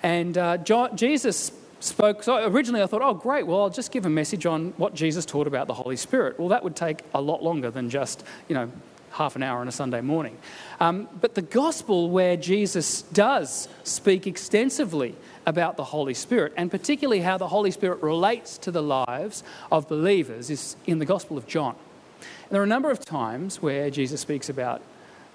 And 0.00 0.38
uh, 0.38 0.58
John, 0.58 0.96
Jesus 0.96 1.50
spoke. 1.80 2.22
So 2.22 2.46
originally 2.46 2.84
I 2.84 2.86
thought, 2.86 3.02
oh, 3.02 3.14
great, 3.14 3.48
well, 3.48 3.62
I'll 3.62 3.68
just 3.68 3.90
give 3.90 4.06
a 4.06 4.10
message 4.10 4.46
on 4.46 4.74
what 4.76 4.94
Jesus 4.94 5.26
taught 5.26 5.48
about 5.48 5.66
the 5.66 5.74
Holy 5.74 5.96
Spirit. 5.96 6.38
Well, 6.38 6.50
that 6.50 6.62
would 6.62 6.76
take 6.76 7.00
a 7.14 7.20
lot 7.20 7.42
longer 7.42 7.72
than 7.72 7.90
just, 7.90 8.22
you 8.48 8.54
know, 8.54 8.70
half 9.10 9.34
an 9.34 9.42
hour 9.42 9.60
on 9.60 9.66
a 9.66 9.72
Sunday 9.72 10.02
morning. 10.02 10.38
Um, 10.78 11.08
but 11.20 11.34
the 11.34 11.42
gospel, 11.42 12.10
where 12.10 12.36
Jesus 12.36 13.02
does 13.02 13.68
speak 13.82 14.28
extensively 14.28 15.16
about 15.46 15.76
the 15.76 15.84
Holy 15.84 16.14
Spirit, 16.14 16.52
and 16.56 16.70
particularly 16.70 17.20
how 17.20 17.38
the 17.38 17.48
Holy 17.48 17.70
Spirit 17.70 18.02
relates 18.02 18.58
to 18.58 18.70
the 18.70 18.82
lives 18.82 19.42
of 19.72 19.88
believers, 19.88 20.50
is 20.50 20.76
in 20.86 20.98
the 20.98 21.06
Gospel 21.06 21.38
of 21.38 21.46
John. 21.46 21.76
And 22.20 22.50
there 22.50 22.60
are 22.60 22.64
a 22.64 22.68
number 22.68 22.90
of 22.90 23.04
times 23.04 23.62
where 23.62 23.90
Jesus 23.90 24.20
speaks 24.20 24.48
about 24.48 24.82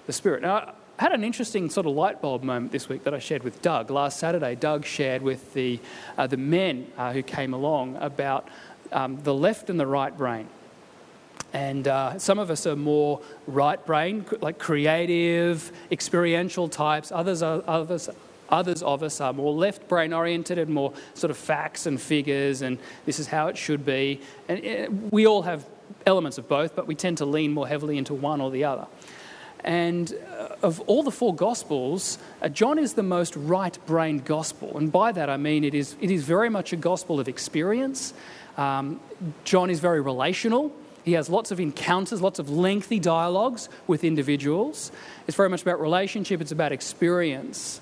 the 0.05 0.13
Spirit. 0.13 0.41
Now, 0.41 0.73
I 0.97 1.03
had 1.03 1.11
an 1.11 1.23
interesting 1.23 1.69
sort 1.69 1.87
of 1.87 1.93
light 1.93 2.21
bulb 2.21 2.43
moment 2.43 2.71
this 2.71 2.87
week 2.87 3.03
that 3.03 3.13
I 3.13 3.19
shared 3.19 3.43
with 3.43 3.61
Doug. 3.61 3.89
Last 3.89 4.17
Saturday, 4.19 4.55
Doug 4.55 4.85
shared 4.85 5.21
with 5.21 5.53
the, 5.53 5.79
uh, 6.17 6.27
the 6.27 6.37
men 6.37 6.87
uh, 6.97 7.11
who 7.11 7.21
came 7.21 7.53
along 7.53 7.97
about 7.97 8.47
um, 8.91 9.21
the 9.23 9.33
left 9.33 9.69
and 9.69 9.79
the 9.79 9.87
right 9.87 10.15
brain. 10.15 10.47
And 11.51 11.87
uh, 11.87 12.19
some 12.19 12.37
of 12.37 12.49
us 12.49 12.67
are 12.67 12.75
more 12.75 13.21
right 13.47 13.83
brain, 13.85 14.25
like 14.41 14.59
creative, 14.59 15.71
experiential 15.89 16.67
types. 16.67 17.11
Others, 17.11 17.41
are, 17.43 17.63
others, 17.65 18.09
others 18.49 18.81
of 18.83 19.03
us 19.03 19.21
are 19.21 19.33
more 19.33 19.53
left 19.53 19.87
brain 19.87 20.13
oriented 20.13 20.57
and 20.57 20.73
more 20.73 20.93
sort 21.13 21.31
of 21.31 21.37
facts 21.37 21.85
and 21.85 21.99
figures, 21.99 22.61
and 22.61 22.77
this 23.05 23.19
is 23.19 23.27
how 23.27 23.47
it 23.47 23.57
should 23.57 23.85
be. 23.85 24.21
And 24.47 24.65
uh, 24.65 24.91
we 25.09 25.27
all 25.27 25.43
have 25.43 25.65
elements 26.05 26.37
of 26.37 26.47
both, 26.47 26.75
but 26.75 26.87
we 26.87 26.95
tend 26.95 27.17
to 27.19 27.25
lean 27.25 27.53
more 27.53 27.67
heavily 27.67 27.97
into 27.97 28.13
one 28.13 28.41
or 28.41 28.51
the 28.51 28.63
other. 28.63 28.87
And 29.63 30.13
uh, 30.39 30.55
of 30.61 30.79
all 30.81 31.01
the 31.01 31.11
four 31.11 31.33
Gospels, 31.33 32.19
uh, 32.41 32.49
John 32.49 32.77
is 32.77 32.93
the 32.93 33.03
most 33.03 33.35
right 33.35 33.77
brained 33.87 34.23
Gospel. 34.23 34.77
And 34.77 34.91
by 34.91 35.11
that 35.11 35.29
I 35.29 35.37
mean 35.37 35.63
it 35.63 35.73
is, 35.73 35.95
it 35.99 36.11
is 36.11 36.23
very 36.23 36.49
much 36.49 36.71
a 36.71 36.75
Gospel 36.75 37.19
of 37.19 37.27
experience. 37.27 38.13
Um, 38.57 38.99
John 39.43 39.71
is 39.71 39.79
very 39.79 40.01
relational. 40.01 40.71
He 41.03 41.13
has 41.13 41.29
lots 41.29 41.51
of 41.51 41.59
encounters, 41.59 42.21
lots 42.21 42.39
of 42.39 42.49
lengthy 42.49 42.99
dialogues 42.99 43.69
with 43.87 44.03
individuals. 44.03 44.91
It's 45.27 45.37
very 45.37 45.49
much 45.49 45.61
about 45.63 45.81
relationship, 45.81 46.41
it's 46.41 46.51
about 46.51 46.71
experience. 46.71 47.81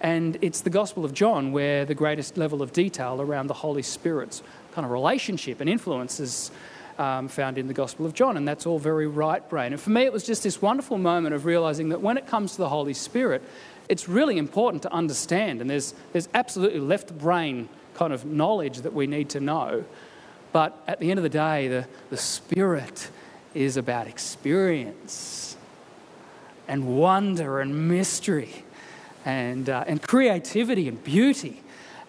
And 0.00 0.38
it's 0.42 0.60
the 0.60 0.70
Gospel 0.70 1.04
of 1.04 1.12
John 1.12 1.52
where 1.52 1.84
the 1.84 1.94
greatest 1.94 2.36
level 2.36 2.62
of 2.62 2.72
detail 2.72 3.20
around 3.20 3.48
the 3.48 3.54
Holy 3.54 3.82
Spirit's 3.82 4.42
kind 4.72 4.84
of 4.84 4.90
relationship 4.92 5.60
and 5.60 5.68
influence 5.68 6.20
is 6.20 6.50
um, 6.98 7.28
found 7.28 7.58
in 7.58 7.66
the 7.68 7.74
Gospel 7.74 8.06
of 8.06 8.14
John. 8.14 8.36
And 8.36 8.46
that's 8.46 8.66
all 8.66 8.78
very 8.78 9.06
right 9.06 9.46
brain. 9.48 9.72
And 9.72 9.80
for 9.80 9.90
me, 9.90 10.02
it 10.02 10.12
was 10.12 10.24
just 10.24 10.42
this 10.42 10.62
wonderful 10.62 10.98
moment 10.98 11.34
of 11.34 11.44
realizing 11.44 11.88
that 11.88 12.00
when 12.00 12.16
it 12.16 12.26
comes 12.26 12.52
to 12.52 12.58
the 12.58 12.68
Holy 12.68 12.94
Spirit, 12.94 13.42
it's 13.88 14.08
really 14.08 14.38
important 14.38 14.82
to 14.82 14.92
understand. 14.92 15.60
And 15.60 15.68
there's, 15.70 15.94
there's 16.12 16.28
absolutely 16.34 16.80
left 16.80 17.16
brain 17.18 17.68
kind 17.94 18.12
of 18.12 18.24
knowledge 18.24 18.78
that 18.78 18.92
we 18.92 19.06
need 19.06 19.30
to 19.30 19.40
know. 19.40 19.84
But 20.52 20.80
at 20.86 21.00
the 21.00 21.10
end 21.10 21.18
of 21.18 21.24
the 21.24 21.28
day, 21.28 21.68
the, 21.68 21.86
the 22.10 22.16
Spirit 22.16 23.10
is 23.54 23.76
about 23.76 24.06
experience 24.06 25.56
and 26.68 26.98
wonder 26.98 27.60
and 27.60 27.88
mystery 27.88 28.64
and, 29.28 29.68
uh, 29.68 29.84
and 29.86 30.00
creativity 30.00 30.88
and 30.88 31.04
beauty. 31.04 31.62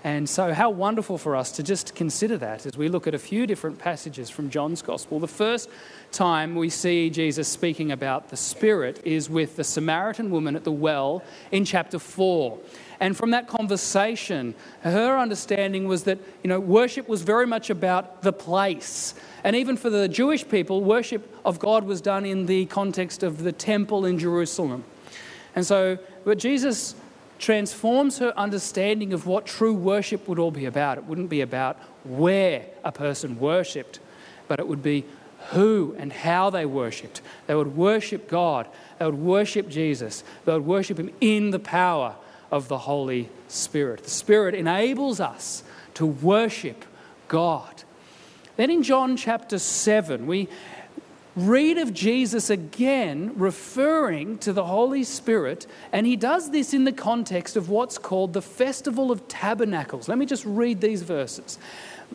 And 0.05 0.29
so, 0.29 0.53
how 0.53 0.69
wonderful 0.69 1.17
for 1.17 1.35
us 1.35 1.51
to 1.53 1.63
just 1.63 1.93
consider 1.93 2.37
that 2.37 2.65
as 2.65 2.77
we 2.77 2.87
look 2.87 3.07
at 3.07 3.13
a 3.13 3.19
few 3.19 3.45
different 3.45 3.77
passages 3.77 4.29
from 4.29 4.49
John's 4.49 4.81
Gospel. 4.81 5.19
The 5.19 5.27
first 5.27 5.69
time 6.13 6.55
we 6.55 6.69
see 6.69 7.09
Jesus 7.09 7.49
speaking 7.49 7.91
about 7.91 8.29
the 8.29 8.37
Spirit 8.37 9.01
is 9.03 9.29
with 9.29 9.57
the 9.57 9.65
Samaritan 9.65 10.31
woman 10.31 10.55
at 10.55 10.63
the 10.63 10.71
well 10.71 11.21
in 11.51 11.65
chapter 11.65 11.99
4. 11.99 12.57
And 13.01 13.17
from 13.17 13.31
that 13.31 13.49
conversation, 13.49 14.55
her 14.83 15.17
understanding 15.17 15.89
was 15.89 16.03
that, 16.03 16.19
you 16.41 16.47
know, 16.47 16.61
worship 16.61 17.09
was 17.09 17.23
very 17.23 17.45
much 17.45 17.69
about 17.69 18.21
the 18.21 18.31
place. 18.31 19.13
And 19.43 19.57
even 19.57 19.75
for 19.75 19.89
the 19.89 20.07
Jewish 20.07 20.47
people, 20.47 20.81
worship 20.81 21.29
of 21.43 21.59
God 21.59 21.83
was 21.83 21.99
done 21.99 22.25
in 22.25 22.45
the 22.45 22.67
context 22.67 23.23
of 23.23 23.43
the 23.43 23.51
temple 23.51 24.05
in 24.05 24.17
Jerusalem. 24.17 24.85
And 25.55 25.65
so, 25.65 25.97
but 26.23 26.37
Jesus 26.37 26.95
transforms 27.39 28.19
her 28.19 28.33
understanding 28.37 29.13
of 29.13 29.25
what 29.25 29.45
true 29.45 29.73
worship 29.73 30.27
would 30.27 30.37
all 30.37 30.51
be 30.51 30.65
about. 30.65 30.97
It 30.97 31.05
wouldn't 31.05 31.29
be 31.29 31.41
about 31.41 31.77
where 32.03 32.65
a 32.83 32.91
person 32.91 33.39
worshipped, 33.39 33.99
but 34.47 34.59
it 34.59 34.67
would 34.67 34.83
be 34.83 35.05
who 35.51 35.95
and 35.97 36.11
how 36.11 36.49
they 36.49 36.65
worshipped. 36.65 37.21
They 37.47 37.55
would 37.55 37.75
worship 37.75 38.29
God, 38.29 38.67
they 38.99 39.05
would 39.05 39.15
worship 39.15 39.69
Jesus, 39.69 40.23
they 40.45 40.53
would 40.53 40.65
worship 40.65 40.99
Him 40.99 41.11
in 41.21 41.51
the 41.51 41.59
power 41.59 42.15
of 42.51 42.67
the 42.67 42.79
Holy 42.79 43.29
Spirit. 43.47 44.03
The 44.03 44.09
Spirit 44.09 44.53
enables 44.53 45.19
us 45.19 45.63
to 45.95 46.05
worship 46.05 46.85
God. 47.27 47.83
Then 48.57 48.69
in 48.69 48.83
John 48.83 49.15
chapter 49.15 49.57
7, 49.57 50.27
we 50.27 50.49
read 51.35 51.77
of 51.77 51.93
Jesus 51.93 52.49
again 52.49 53.33
referring 53.35 54.37
to 54.39 54.53
the 54.53 54.65
Holy 54.65 55.03
Spirit, 55.03 55.67
and 55.91 56.05
he 56.05 56.15
does 56.15 56.51
this 56.51 56.73
in 56.73 56.83
the 56.83 56.91
context 56.91 57.55
of 57.55 57.69
what's 57.69 57.97
called 57.97 58.33
the 58.33 58.41
Festival 58.41 59.11
of 59.11 59.27
Tabernacles. 59.27 60.07
Let 60.07 60.17
me 60.17 60.25
just 60.25 60.45
read 60.45 60.81
these 60.81 61.01
verses. 61.01 61.57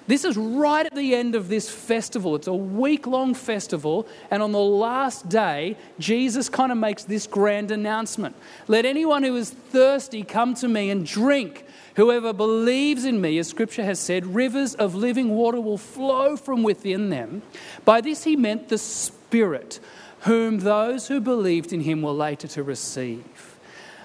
This 0.06 0.25
is 0.25 0.37
right 0.37 0.85
at 0.85 0.94
the 0.94 1.14
end 1.14 1.35
of 1.35 1.49
this 1.49 1.71
festival. 1.71 2.35
It's 2.35 2.47
a 2.47 2.54
week 2.54 3.06
long 3.06 3.33
festival. 3.33 4.06
And 4.30 4.42
on 4.42 4.52
the 4.52 4.59
last 4.59 5.28
day, 5.28 5.76
Jesus 5.99 6.49
kind 6.49 6.73
of 6.73 6.78
makes 6.78 7.04
this 7.04 7.26
grand 7.26 7.71
announcement 7.71 8.37
Let 8.68 8.85
anyone 8.85 9.23
who 9.23 9.37
is 9.37 9.50
thirsty 9.50 10.23
come 10.23 10.54
to 10.54 10.68
me 10.68 10.90
and 10.90 11.06
drink. 11.06 11.63
Whoever 11.97 12.33
believes 12.33 13.05
in 13.05 13.21
me, 13.21 13.39
as 13.39 13.47
scripture 13.49 13.85
has 13.85 14.01
said, 14.01 14.35
rivers 14.35 14.75
of 14.75 14.97
living 14.97 15.31
water 15.31 15.61
will 15.61 15.79
flow 15.79 16.37
from 16.37 16.65
within 16.65 17.11
them. 17.11 17.43
By 17.85 18.01
this 18.01 18.25
he 18.25 18.35
meant 18.35 18.69
the 18.69 18.79
Spirit, 18.79 19.79
whom 20.21 20.61
those 20.61 21.07
who 21.07 21.21
believed 21.21 21.73
in 21.73 21.81
him 21.81 22.03
were 22.03 22.11
later 22.11 22.49
to 22.49 22.63
receive. 22.65 23.55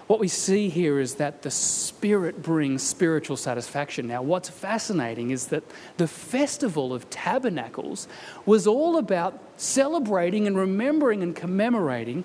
what 0.09 0.19
we 0.19 0.27
see 0.27 0.69
here 0.69 0.99
is 0.99 1.15
that 1.15 1.43
the 1.43 1.51
Spirit 1.51 2.41
brings 2.41 2.81
spiritual 2.81 3.37
satisfaction. 3.37 4.07
Now, 4.07 4.23
what's 4.23 4.49
fascinating 4.49 5.29
is 5.29 5.49
that 5.49 5.63
the 5.97 6.07
Festival 6.07 6.95
of 6.95 7.07
Tabernacles 7.11 8.07
was 8.43 8.65
all 8.65 8.97
about 8.97 9.39
celebrating 9.57 10.47
and 10.47 10.57
remembering 10.57 11.21
and 11.21 11.35
commemorating 11.35 12.23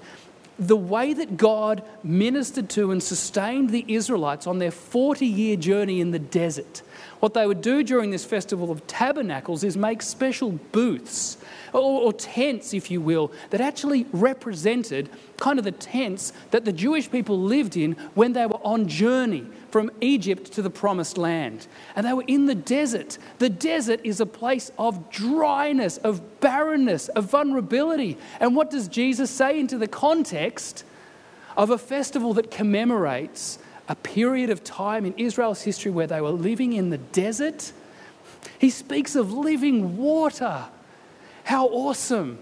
the 0.59 0.77
way 0.77 1.13
that 1.13 1.37
God 1.37 1.83
ministered 2.03 2.69
to 2.71 2.91
and 2.91 3.03
sustained 3.03 3.71
the 3.71 3.85
Israelites 3.89 4.47
on 4.47 4.59
their 4.59 4.71
40 4.71 5.27
year 5.27 5.57
journey 5.57 6.01
in 6.01 6.11
the 6.11 6.19
desert. 6.19 6.83
What 7.21 7.35
they 7.35 7.47
would 7.47 7.61
do 7.61 7.83
during 7.83 8.11
this 8.11 8.25
festival 8.25 8.71
of 8.71 8.87
tabernacles 8.87 9.65
is 9.65 9.77
make 9.77 10.03
special 10.03 10.53
booths 10.73 11.39
or, 11.75 12.03
or, 12.03 12.13
tents, 12.13 12.73
if 12.73 12.91
you 12.91 13.01
will, 13.01 13.33
that 13.51 13.61
actually 13.61 14.07
represented 14.13 15.11
kind 15.39 15.59
of 15.59 15.65
the 15.65 15.73
tents 15.73 16.33
that 16.53 16.65
the 16.65 16.73
Jewish 16.73 17.11
people 17.11 17.39
lived 17.39 17.77
in 17.77 17.93
when 18.15 18.33
they 18.33 18.47
were 18.47 18.61
on 18.65 18.87
journey 18.87 19.45
from 19.71 19.91
Egypt 20.01 20.53
to 20.53 20.63
the 20.63 20.71
promised 20.71 21.19
land. 21.19 21.67
And 21.97 22.07
they 22.07 22.13
were 22.13 22.25
in 22.29 22.47
the 22.47 22.55
desert. 22.55 23.19
The 23.41 23.51
desert 23.51 24.01
is 24.05 24.21
a 24.21 24.27
place 24.27 24.71
of 24.79 25.11
dryness, 25.11 25.99
of 25.99 26.41
barrenness, 26.41 27.09
of 27.09 27.25
vulnerability. 27.25 28.19
And 28.39 28.55
what 28.55 28.71
does 28.71 28.87
Jesus 28.87 29.31
say 29.31 29.59
into 29.59 29.77
the 29.77 29.89
context 29.89 30.85
of 31.57 31.71
a 31.71 31.79
festival 31.79 32.35
that 32.35 32.53
commemorates 32.53 33.59
a 33.89 33.97
period 33.97 34.49
of 34.49 34.63
time 34.63 35.05
in 35.05 35.15
Israel's 35.17 35.63
history 35.63 35.91
where 35.91 36.07
they 36.07 36.21
were 36.21 36.31
living 36.31 36.73
in 36.73 36.91
the 36.91 36.99
desert? 36.99 37.73
He 38.59 38.71
speaks 38.71 39.17
of 39.17 39.33
living 39.33 39.97
water. 39.97 40.67
How 41.45 41.69
awesome! 41.69 42.39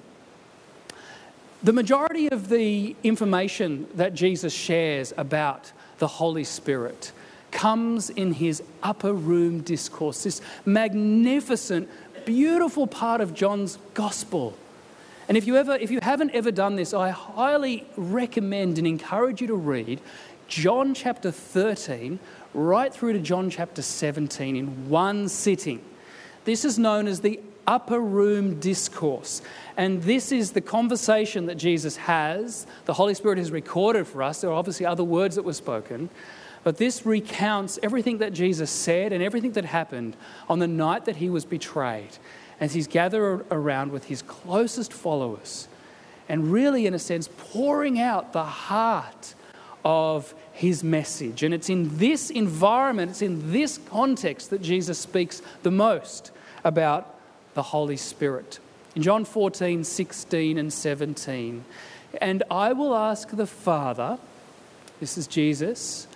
The 1.62 1.72
majority 1.72 2.28
of 2.28 2.48
the 2.48 2.96
information 3.04 3.86
that 3.94 4.14
Jesus 4.14 4.52
shares 4.52 5.12
about 5.16 5.70
the 5.98 6.08
Holy 6.08 6.44
Spirit 6.44 7.12
comes 7.52 8.10
in 8.10 8.32
his 8.32 8.62
upper 8.82 9.12
room 9.12 9.60
discourse, 9.60 10.24
this 10.24 10.40
magnificent, 10.64 11.88
beautiful 12.24 12.86
part 12.86 13.20
of 13.20 13.34
John's 13.34 13.78
gospel. 13.94 14.56
And 15.28 15.36
if 15.36 15.46
you, 15.46 15.56
ever, 15.56 15.76
if 15.76 15.90
you 15.90 16.00
haven't 16.02 16.30
ever 16.32 16.50
done 16.50 16.76
this, 16.76 16.92
I 16.92 17.10
highly 17.10 17.86
recommend 17.96 18.78
and 18.78 18.86
encourage 18.86 19.40
you 19.40 19.46
to 19.48 19.54
read 19.54 20.00
John 20.48 20.94
chapter 20.94 21.30
13 21.30 22.18
right 22.54 22.92
through 22.92 23.12
to 23.14 23.18
John 23.18 23.50
chapter 23.50 23.82
17 23.82 24.56
in 24.56 24.88
one 24.88 25.28
sitting. 25.28 25.80
This 26.44 26.64
is 26.64 26.78
known 26.78 27.06
as 27.06 27.20
the 27.20 27.38
upper 27.66 28.00
room 28.00 28.60
discourse. 28.60 29.42
And 29.76 30.02
this 30.02 30.32
is 30.32 30.52
the 30.52 30.60
conversation 30.60 31.46
that 31.46 31.56
Jesus 31.56 31.96
has. 31.96 32.66
The 32.84 32.94
Holy 32.94 33.14
Spirit 33.14 33.38
has 33.38 33.50
recorded 33.50 34.06
for 34.06 34.22
us. 34.22 34.40
There 34.40 34.50
are 34.50 34.54
obviously 34.54 34.86
other 34.86 35.04
words 35.04 35.36
that 35.36 35.44
were 35.44 35.52
spoken. 35.52 36.10
But 36.64 36.76
this 36.76 37.04
recounts 37.04 37.78
everything 37.82 38.18
that 38.18 38.32
Jesus 38.32 38.70
said 38.70 39.12
and 39.12 39.22
everything 39.22 39.52
that 39.52 39.64
happened 39.64 40.16
on 40.48 40.58
the 40.58 40.68
night 40.68 41.06
that 41.06 41.16
he 41.16 41.28
was 41.28 41.44
betrayed 41.44 42.10
as 42.60 42.74
he's 42.74 42.86
gathered 42.86 43.44
around 43.50 43.90
with 43.90 44.04
his 44.04 44.22
closest 44.22 44.92
followers 44.92 45.68
and 46.28 46.52
really, 46.52 46.86
in 46.86 46.94
a 46.94 46.98
sense, 46.98 47.28
pouring 47.36 47.98
out 47.98 48.32
the 48.32 48.44
heart 48.44 49.34
of 49.84 50.34
his 50.52 50.84
message. 50.84 51.42
And 51.42 51.52
it's 51.52 51.68
in 51.68 51.98
this 51.98 52.30
environment, 52.30 53.10
it's 53.10 53.22
in 53.22 53.52
this 53.52 53.78
context 53.86 54.50
that 54.50 54.62
Jesus 54.62 54.98
speaks 54.98 55.42
the 55.62 55.70
most 55.70 56.30
about 56.64 57.18
the 57.54 57.62
Holy 57.62 57.96
Spirit. 57.96 58.58
In 58.94 59.02
John 59.02 59.24
14, 59.24 59.84
16, 59.84 60.58
and 60.58 60.72
17, 60.72 61.64
and 62.20 62.42
I 62.50 62.72
will 62.72 62.94
ask 62.94 63.30
the 63.30 63.46
Father, 63.46 64.18
this 65.00 65.16
is 65.16 65.26
Jesus, 65.26 66.06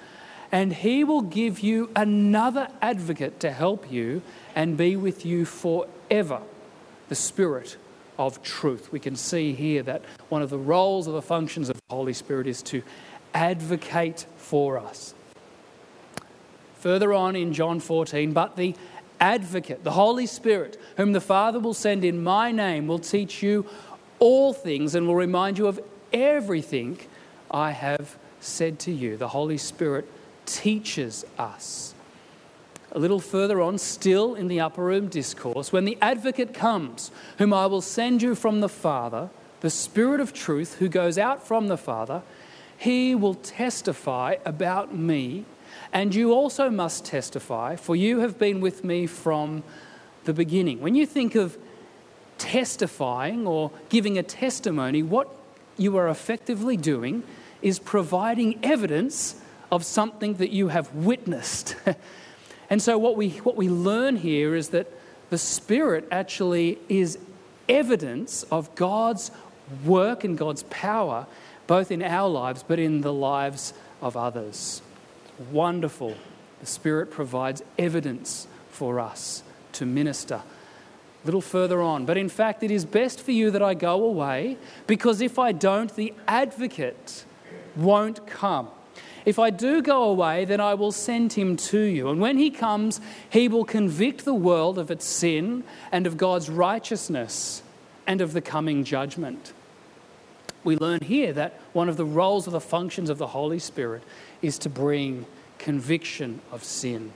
and 0.53 0.73
he 0.73 1.05
will 1.05 1.23
give 1.23 1.61
you 1.61 1.91
another 1.97 2.69
advocate 2.81 3.41
to 3.41 3.51
help 3.51 3.91
you 3.91 4.23
and 4.55 4.77
be 4.77 4.97
with 4.97 5.25
you 5.25 5.45
forever 5.45 6.41
the 7.09 7.15
Spirit 7.15 7.77
of 8.19 8.43
truth. 8.43 8.93
We 8.93 9.01
can 9.01 9.17
see 9.17 9.53
here 9.53 9.83
that 9.83 10.03
one 10.29 10.43
of 10.43 10.51
the 10.51 10.59
roles 10.59 11.09
or 11.09 11.13
the 11.13 11.23
functions 11.23 11.69
of 11.69 11.77
the 11.77 11.95
Holy 11.95 12.13
Spirit 12.13 12.47
is 12.47 12.63
to 12.65 12.83
advocate 13.35 14.27
for 14.37 14.79
us. 14.79 15.15
Further 16.79 17.13
on 17.13 17.37
in 17.37 17.53
John 17.53 17.81
14, 17.81 18.33
but 18.33 18.57
the 18.57 18.75
advocate, 19.21 19.85
the 19.85 19.93
Holy 19.93 20.27
Spirit, 20.27 20.81
whom 20.97 21.13
the 21.13 21.21
Father 21.21 21.59
will 21.59 21.75
send 21.75 22.05
in 22.05 22.23
my 22.23 22.53
name, 22.53 22.87
will 22.87 22.99
teach 22.99 23.43
you 23.43 23.67
all 24.19 24.53
things 24.53 24.95
and 24.95 25.07
will 25.07 25.15
remind 25.15 25.59
you 25.59 25.67
of 25.67 25.81
everything 26.13 26.99
I 27.51 27.73
have 27.73 28.17
said 28.41 28.79
to 28.81 28.93
you. 28.93 29.17
The 29.17 29.29
Holy 29.29 29.59
Spirit 29.59 30.09
teaches 30.47 31.25
us. 31.39 31.95
A 32.93 32.99
little 32.99 33.21
further 33.21 33.61
on, 33.61 33.79
still 33.79 34.35
in 34.35 34.49
the 34.49 34.61
upper 34.61 34.83
room 34.83 35.09
discourse, 35.09 35.73
when 35.73 35.85
the 35.85 35.99
advocate 36.01 36.55
comes, 36.55 37.11
whom 37.39 37.53
I 37.53 37.67
will 37.67 37.83
send 37.83 38.23
you 38.23 38.35
from 38.35 38.61
the 38.61 38.69
Father, 38.69 39.29
the 39.61 39.71
Spirit 39.71 40.21
of 40.21 40.33
truth 40.33 40.77
who 40.77 40.89
goes 40.89 41.19
out 41.19 41.47
from 41.47 41.69
the 41.69 41.77
Father, 41.77 42.23
he 42.79 43.15
will 43.15 43.35
testify 43.35 44.37
about 44.45 44.95
me 44.95 45.45
and 45.93 46.15
you 46.15 46.33
also 46.33 46.71
must 46.71 47.05
testify, 47.05 47.77
for 47.77 47.97
you 47.97 48.21
have 48.21 48.39
been 48.39 48.61
with 48.61 48.85
me 48.85 49.07
from 49.07 49.63
the 50.25 50.33
beginning. 50.33 50.81
When 50.81 50.95
you 50.95 51.07
think 51.07 51.35
of 51.35 51.57
testifying 52.39 53.47
or 53.47 53.71
giving 53.89 54.19
a 54.19 54.23
testimony, 54.23 55.03
what 55.03 55.29
you 55.77 55.97
are 55.97 56.09
effectively 56.09 56.77
doing 56.77 57.23
is 57.63 57.79
providing 57.79 58.59
evidence 58.63 59.41
of 59.73 59.85
something 59.85 60.35
that 60.35 60.51
you 60.51 60.69
have 60.69 60.93
witnessed. 60.95 61.77
and 62.71 62.83
so, 62.83 62.99
what 62.99 63.17
we, 63.17 63.31
what 63.31 63.57
we 63.57 63.69
learn 63.69 64.17
here 64.17 64.55
is 64.55 64.69
that 64.71 64.93
the 65.31 65.39
Spirit 65.39 66.07
actually 66.11 66.79
is 66.89 67.19
evidence 67.69 68.45
of 68.45 68.75
God's 68.75 69.31
work 69.85 70.23
and 70.23 70.39
God's 70.39 70.63
power, 70.65 71.27
both 71.67 71.91
in 71.91 72.03
our 72.03 72.29
lives 72.29 72.63
but 72.63 72.79
in 72.79 73.01
the 73.01 73.13
lives 73.13 73.73
of 74.01 74.17
others 74.17 74.83
wonderful. 75.51 76.15
The 76.61 76.67
Spirit 76.67 77.11
provides 77.11 77.63
evidence 77.79 78.47
for 78.71 79.01
us 79.01 79.43
to 79.73 79.87
minister. 79.87 80.37
A 80.37 81.27
little 81.27 81.41
further 81.41 81.83
on, 81.83 82.07
but 82.07 82.17
in 82.17 82.29
fact, 82.29 82.63
it 82.63 82.71
is 82.71 82.85
best 82.85 83.21
for 83.21 83.33
you 83.33 83.51
that 83.51 83.63
I 83.63 83.75
go 83.75 84.05
away 84.05 84.57
because 84.87 85.21
if 85.21 85.39
I 85.39 85.53
don't, 85.53 85.95
the 85.95 86.15
advocate 86.29 87.25
won't 87.75 88.27
come. 88.27 88.69
If 89.27 89.41
I 89.41 89.51
do 89.51 89.83
go 89.83 90.05
away, 90.05 90.45
then 90.45 90.61
I 90.61 90.75
will 90.75 90.93
send 90.93 91.33
him 91.33 91.57
to 91.57 91.81
you. 91.81 92.09
And 92.11 92.21
when 92.21 92.39
he 92.39 92.49
comes, 92.49 93.01
he 93.29 93.49
will 93.49 93.65
convict 93.65 94.25
the 94.25 94.35
world 94.35 94.79
of 94.79 94.91
its 94.91 95.05
sin 95.05 95.65
and 95.91 96.07
of 96.07 96.17
God's 96.17 96.49
righteousness 96.49 97.63
and 98.07 98.21
of 98.21 98.33
the 98.33 98.41
coming 98.41 98.85
judgment. 98.85 99.53
We 100.63 100.77
learn 100.77 101.01
here 101.01 101.33
that 101.33 101.61
one 101.73 101.89
of 101.89 101.97
the 101.97 102.05
roles 102.05 102.47
or 102.47 102.53
the 102.53 102.61
functions 102.61 103.11
of 103.11 103.19
the 103.19 103.27
Holy 103.29 103.59
Spirit 103.59 104.05
is 104.43 104.59
to 104.61 104.69
bring 104.69 105.27
conviction 105.59 106.41
of 106.53 106.63
sin. 106.63 107.13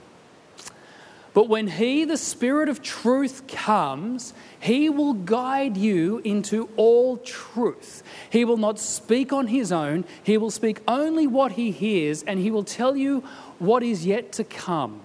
But 1.33 1.47
when 1.47 1.67
He, 1.67 2.03
the 2.03 2.17
Spirit 2.17 2.67
of 2.67 2.81
truth, 2.81 3.47
comes, 3.47 4.33
He 4.59 4.89
will 4.89 5.13
guide 5.13 5.77
you 5.77 6.19
into 6.25 6.67
all 6.75 7.17
truth. 7.17 8.03
He 8.29 8.43
will 8.43 8.57
not 8.57 8.79
speak 8.79 9.31
on 9.31 9.47
His 9.47 9.71
own, 9.71 10.03
He 10.23 10.37
will 10.37 10.51
speak 10.51 10.81
only 10.87 11.27
what 11.27 11.53
He 11.53 11.71
hears, 11.71 12.23
and 12.23 12.39
He 12.39 12.51
will 12.51 12.65
tell 12.65 12.97
you 12.97 13.23
what 13.59 13.81
is 13.81 14.05
yet 14.05 14.33
to 14.33 14.43
come. 14.43 15.01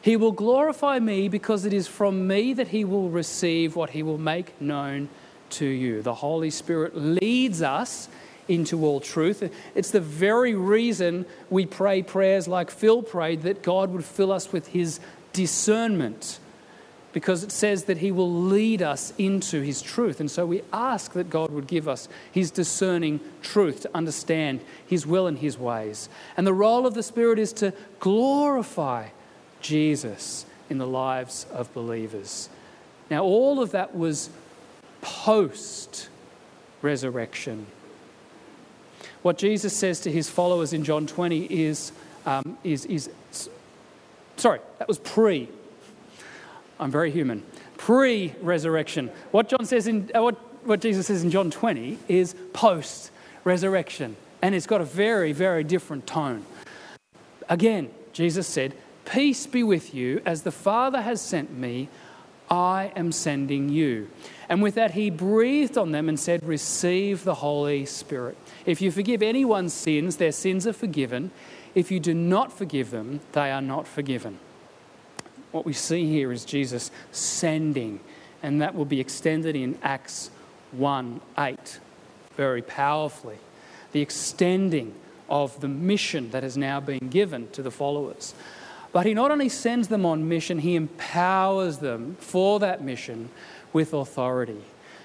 He 0.00 0.16
will 0.16 0.32
glorify 0.32 0.98
me 0.98 1.28
because 1.28 1.64
it 1.64 1.72
is 1.72 1.88
from 1.88 2.26
me 2.28 2.52
that 2.54 2.68
He 2.68 2.84
will 2.84 3.08
receive 3.08 3.74
what 3.74 3.90
He 3.90 4.02
will 4.02 4.18
make 4.18 4.60
known 4.60 5.08
to 5.50 5.66
you. 5.66 6.02
The 6.02 6.14
Holy 6.14 6.50
Spirit 6.50 6.96
leads 6.96 7.62
us 7.62 8.08
into 8.48 8.84
all 8.84 9.00
truth. 9.00 9.50
It's 9.74 9.90
the 9.90 10.00
very 10.00 10.54
reason 10.54 11.26
we 11.50 11.66
pray 11.66 12.02
prayers 12.02 12.46
like 12.48 12.70
Phil 12.70 13.02
prayed 13.02 13.42
that 13.42 13.62
God 13.62 13.90
would 13.90 14.04
fill 14.04 14.32
us 14.32 14.52
with 14.52 14.68
his 14.68 15.00
discernment 15.32 16.38
because 17.14 17.44
it 17.44 17.52
says 17.52 17.84
that 17.84 17.98
he 17.98 18.10
will 18.10 18.30
lead 18.30 18.82
us 18.82 19.14
into 19.16 19.60
his 19.60 19.80
truth. 19.80 20.18
And 20.18 20.28
so 20.28 20.44
we 20.44 20.62
ask 20.72 21.12
that 21.12 21.30
God 21.30 21.52
would 21.52 21.68
give 21.68 21.86
us 21.86 22.08
his 22.32 22.50
discerning 22.50 23.20
truth 23.40 23.82
to 23.82 23.90
understand 23.94 24.60
his 24.84 25.06
will 25.06 25.28
and 25.28 25.38
his 25.38 25.56
ways. 25.56 26.08
And 26.36 26.44
the 26.44 26.52
role 26.52 26.86
of 26.86 26.94
the 26.94 27.04
Spirit 27.04 27.38
is 27.38 27.52
to 27.54 27.72
glorify 28.00 29.08
Jesus 29.60 30.44
in 30.68 30.78
the 30.78 30.88
lives 30.88 31.46
of 31.52 31.72
believers. 31.72 32.48
Now, 33.10 33.22
all 33.22 33.62
of 33.62 33.70
that 33.70 33.94
was 33.94 34.28
post 35.00 36.08
resurrection. 36.82 37.66
What 39.24 39.38
Jesus 39.38 39.74
says 39.74 40.00
to 40.00 40.12
his 40.12 40.28
followers 40.28 40.74
in 40.74 40.84
John 40.84 41.06
20 41.06 41.46
is, 41.46 41.92
um, 42.26 42.58
is, 42.62 42.84
is 42.84 43.08
sorry, 44.36 44.60
that 44.78 44.86
was 44.86 44.98
pre. 44.98 45.48
I'm 46.78 46.90
very 46.90 47.10
human. 47.10 47.42
Pre 47.78 48.34
resurrection. 48.42 49.10
What 49.30 49.48
John 49.48 49.64
says 49.64 49.86
in, 49.86 50.10
uh, 50.14 50.20
what, 50.20 50.34
what 50.66 50.82
Jesus 50.82 51.06
says 51.06 51.24
in 51.24 51.30
John 51.30 51.50
20 51.50 51.98
is 52.06 52.34
post 52.52 53.10
resurrection. 53.44 54.14
And 54.42 54.54
it's 54.54 54.66
got 54.66 54.82
a 54.82 54.84
very, 54.84 55.32
very 55.32 55.64
different 55.64 56.06
tone. 56.06 56.44
Again, 57.48 57.90
Jesus 58.12 58.46
said, 58.46 58.74
Peace 59.06 59.46
be 59.46 59.62
with 59.62 59.94
you, 59.94 60.20
as 60.26 60.42
the 60.42 60.52
Father 60.52 61.00
has 61.00 61.22
sent 61.22 61.50
me, 61.50 61.88
I 62.50 62.92
am 62.94 63.12
sending 63.12 63.68
you. 63.68 64.10
And 64.48 64.62
with 64.62 64.74
that, 64.74 64.92
he 64.92 65.10
breathed 65.10 65.78
on 65.78 65.92
them 65.92 66.08
and 66.08 66.18
said, 66.18 66.44
Receive 66.44 67.24
the 67.24 67.36
Holy 67.36 67.86
Spirit. 67.86 68.36
If 68.66 68.82
you 68.82 68.90
forgive 68.90 69.22
anyone's 69.22 69.72
sins, 69.72 70.16
their 70.16 70.32
sins 70.32 70.66
are 70.66 70.72
forgiven. 70.72 71.30
If 71.74 71.90
you 71.90 72.00
do 72.00 72.14
not 72.14 72.52
forgive 72.52 72.90
them, 72.90 73.20
they 73.32 73.50
are 73.50 73.62
not 73.62 73.88
forgiven. 73.88 74.38
What 75.50 75.64
we 75.64 75.72
see 75.72 76.06
here 76.06 76.32
is 76.32 76.44
Jesus 76.44 76.90
sending, 77.12 78.00
and 78.42 78.60
that 78.60 78.74
will 78.74 78.84
be 78.84 79.00
extended 79.00 79.56
in 79.56 79.78
Acts 79.82 80.30
1 80.72 81.20
8 81.38 81.80
very 82.36 82.62
powerfully. 82.62 83.38
The 83.92 84.00
extending 84.00 84.94
of 85.28 85.60
the 85.60 85.68
mission 85.68 86.30
that 86.30 86.42
has 86.42 86.56
now 86.56 86.80
been 86.80 87.08
given 87.08 87.48
to 87.50 87.62
the 87.62 87.70
followers. 87.70 88.34
But 88.94 89.06
he 89.06 89.12
not 89.12 89.32
only 89.32 89.48
sends 89.48 89.88
them 89.88 90.06
on 90.06 90.28
mission, 90.28 90.60
he 90.60 90.76
empowers 90.76 91.78
them 91.78 92.16
for 92.20 92.60
that 92.60 92.80
mission 92.80 93.28
with 93.72 93.92
authority. 93.92 94.62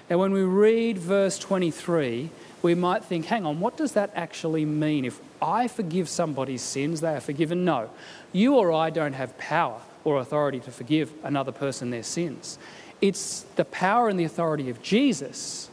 Now, 0.08 0.18
when 0.18 0.32
we 0.32 0.42
read 0.42 0.96
verse 0.96 1.40
23, 1.40 2.30
we 2.62 2.74
might 2.76 3.04
think, 3.04 3.26
hang 3.26 3.44
on, 3.44 3.58
what 3.58 3.76
does 3.76 3.92
that 3.92 4.12
actually 4.14 4.64
mean? 4.64 5.04
If 5.04 5.20
I 5.42 5.66
forgive 5.66 6.08
somebody's 6.08 6.62
sins, 6.62 7.00
they 7.00 7.16
are 7.16 7.20
forgiven? 7.20 7.64
No. 7.64 7.90
You 8.32 8.54
or 8.54 8.72
I 8.72 8.90
don't 8.90 9.14
have 9.14 9.36
power 9.38 9.80
or 10.04 10.20
authority 10.20 10.60
to 10.60 10.70
forgive 10.70 11.12
another 11.24 11.50
person 11.50 11.90
their 11.90 12.04
sins. 12.04 12.58
It's 13.00 13.40
the 13.56 13.64
power 13.64 14.08
and 14.08 14.20
the 14.20 14.24
authority 14.24 14.70
of 14.70 14.82
Jesus 14.82 15.68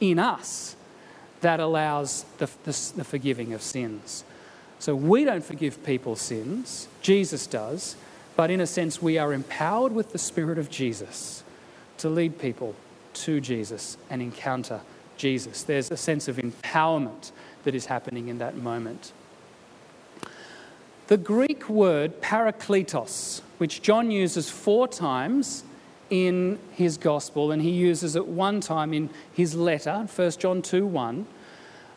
in 0.00 0.18
us 0.18 0.76
that 1.40 1.60
allows 1.60 2.26
the, 2.36 2.50
the, 2.64 2.92
the 2.96 3.04
forgiving 3.04 3.54
of 3.54 3.62
sins. 3.62 4.24
So 4.78 4.94
we 4.94 5.24
don't 5.24 5.44
forgive 5.44 5.84
people's 5.84 6.20
sins, 6.20 6.88
Jesus 7.02 7.46
does, 7.46 7.96
but 8.36 8.50
in 8.50 8.60
a 8.60 8.66
sense, 8.66 9.02
we 9.02 9.18
are 9.18 9.32
empowered 9.32 9.92
with 9.92 10.12
the 10.12 10.18
Spirit 10.18 10.58
of 10.58 10.70
Jesus 10.70 11.42
to 11.98 12.08
lead 12.08 12.38
people 12.38 12.76
to 13.14 13.40
Jesus 13.40 13.96
and 14.08 14.22
encounter 14.22 14.80
Jesus. 15.16 15.64
There's 15.64 15.90
a 15.90 15.96
sense 15.96 16.28
of 16.28 16.36
empowerment 16.36 17.32
that 17.64 17.74
is 17.74 17.86
happening 17.86 18.28
in 18.28 18.38
that 18.38 18.56
moment. 18.56 19.12
The 21.08 21.16
Greek 21.16 21.68
word 21.68 22.20
parakletos, 22.20 23.40
which 23.58 23.82
John 23.82 24.10
uses 24.10 24.48
four 24.50 24.86
times 24.86 25.64
in 26.10 26.58
his 26.72 26.96
gospel, 26.96 27.50
and 27.50 27.60
he 27.60 27.70
uses 27.70 28.14
it 28.14 28.26
one 28.26 28.60
time 28.60 28.94
in 28.94 29.10
his 29.32 29.54
letter, 29.54 30.06
1 30.14 30.30
John 30.32 30.62
2 30.62 30.86
1. 30.86 31.26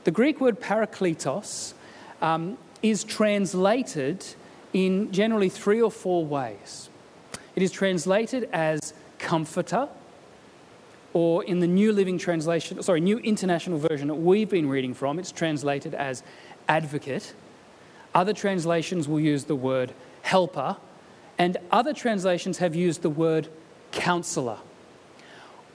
The 0.06 0.12
Greek 0.12 0.41
word 0.41 0.60
parakletos 0.60 1.74
um, 2.22 2.58
is 2.82 3.04
translated 3.04 4.26
in 4.74 5.12
generally 5.12 5.50
three 5.50 5.82
or 5.82 5.91
four 5.91 6.26
ways. 6.26 6.89
It 7.56 7.63
is 7.63 7.72
translated 7.72 8.50
as 8.54 8.94
comforter, 9.20 9.89
or 11.13 11.44
in 11.44 11.60
the 11.60 11.67
New 11.67 11.91
Living 11.91 12.17
Translation, 12.17 12.82
sorry, 12.82 13.02
New 13.02 13.17
International 13.20 13.78
Version 13.78 14.08
that 14.08 14.15
we've 14.15 14.50
been 14.50 14.70
reading 14.70 14.94
from, 14.94 15.20
it's 15.20 15.32
translated 15.32 15.94
as 15.94 16.24
advocate. 16.67 17.34
Other 18.15 18.34
translations 18.34 19.08
will 19.08 19.20
use 19.20 19.44
the 19.44 19.56
word 19.56 19.94
helper, 20.22 20.78
and 21.38 21.58
other 21.72 21.94
translations 21.94 22.60
have 22.60 22.76
used 22.76 23.02
the 23.02 23.10
word 23.10 23.50
counselor. 23.91 24.58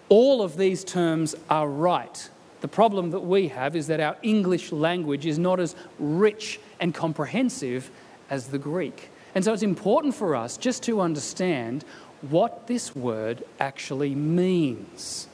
All 0.09 0.41
of 0.41 0.57
these 0.57 0.85
terms 0.85 1.35
are 1.51 1.69
right. 1.69 2.31
The 2.63 2.69
problem 2.69 3.11
that 3.11 3.21
we 3.21 3.49
have 3.49 3.77
is 3.77 3.87
that 3.89 4.01
our 4.01 4.17
English 4.23 4.73
language 4.73 5.27
is 5.27 5.39
not 5.39 5.61
as 5.61 5.77
rich 5.99 6.59
and 6.81 6.95
comprehensive 6.95 7.91
as 8.31 8.49
the 8.49 8.59
Greek. 8.59 9.11
And 9.35 9.45
so 9.45 9.53
it's 9.53 9.63
important 9.63 10.15
for 10.15 10.35
us 10.35 10.57
just 10.57 10.83
to 10.85 11.01
understand 11.01 11.85
what 12.23 12.67
this 12.67 12.97
word 12.97 13.45
actually 13.61 14.15
means. 14.15 15.29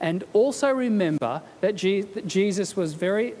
And 0.00 0.24
also 0.32 0.70
remember 0.70 1.42
that 1.60 1.72
Jesus 1.72 2.76
was 2.76 2.94
very 2.94 3.34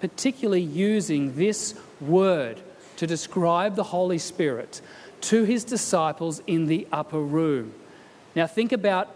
particularly 0.00 0.62
using 0.62 1.36
this 1.36 1.74
word 2.00 2.60
to 2.96 3.06
describe 3.06 3.76
the 3.76 3.84
Holy 3.84 4.18
Spirit 4.18 4.80
to 5.22 5.44
his 5.44 5.64
disciples 5.64 6.42
in 6.46 6.66
the 6.66 6.86
upper 6.92 7.20
room. 7.20 7.72
Now, 8.34 8.46
think 8.46 8.72
about 8.72 9.14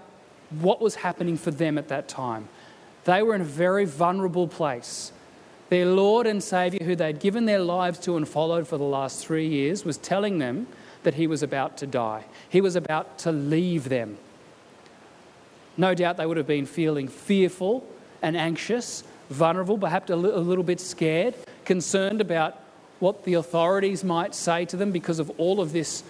what 0.50 0.80
was 0.80 0.96
happening 0.96 1.36
for 1.36 1.50
them 1.50 1.78
at 1.78 1.88
that 1.88 2.08
time. 2.08 2.48
They 3.04 3.22
were 3.22 3.34
in 3.34 3.42
a 3.42 3.44
very 3.44 3.84
vulnerable 3.84 4.48
place. 4.48 5.12
Their 5.70 5.86
Lord 5.86 6.26
and 6.26 6.42
Saviour, 6.42 6.84
who 6.84 6.96
they'd 6.96 7.20
given 7.20 7.46
their 7.46 7.60
lives 7.60 7.98
to 8.00 8.16
and 8.16 8.28
followed 8.28 8.66
for 8.66 8.76
the 8.76 8.84
last 8.84 9.24
three 9.24 9.46
years, 9.46 9.84
was 9.84 9.96
telling 9.96 10.38
them 10.38 10.66
that 11.04 11.14
he 11.14 11.26
was 11.26 11.42
about 11.42 11.78
to 11.78 11.86
die. 11.86 12.24
He 12.48 12.60
was 12.60 12.76
about 12.76 13.18
to 13.20 13.32
leave 13.32 13.88
them. 13.88 14.18
No 15.76 15.94
doubt 15.94 16.16
they 16.16 16.26
would 16.26 16.36
have 16.36 16.46
been 16.46 16.66
feeling 16.66 17.08
fearful 17.08 17.86
and 18.20 18.36
anxious, 18.36 19.04
vulnerable, 19.30 19.78
perhaps 19.78 20.10
a 20.10 20.16
little 20.16 20.64
bit 20.64 20.80
scared, 20.80 21.34
concerned 21.64 22.20
about 22.20 22.58
what 22.98 23.24
the 23.24 23.34
authorities 23.34 24.02
might 24.02 24.34
say 24.34 24.64
to 24.66 24.76
them 24.76 24.90
because 24.90 25.20
of 25.20 25.30
all 25.38 25.60
of 25.60 25.72
this 25.72 26.02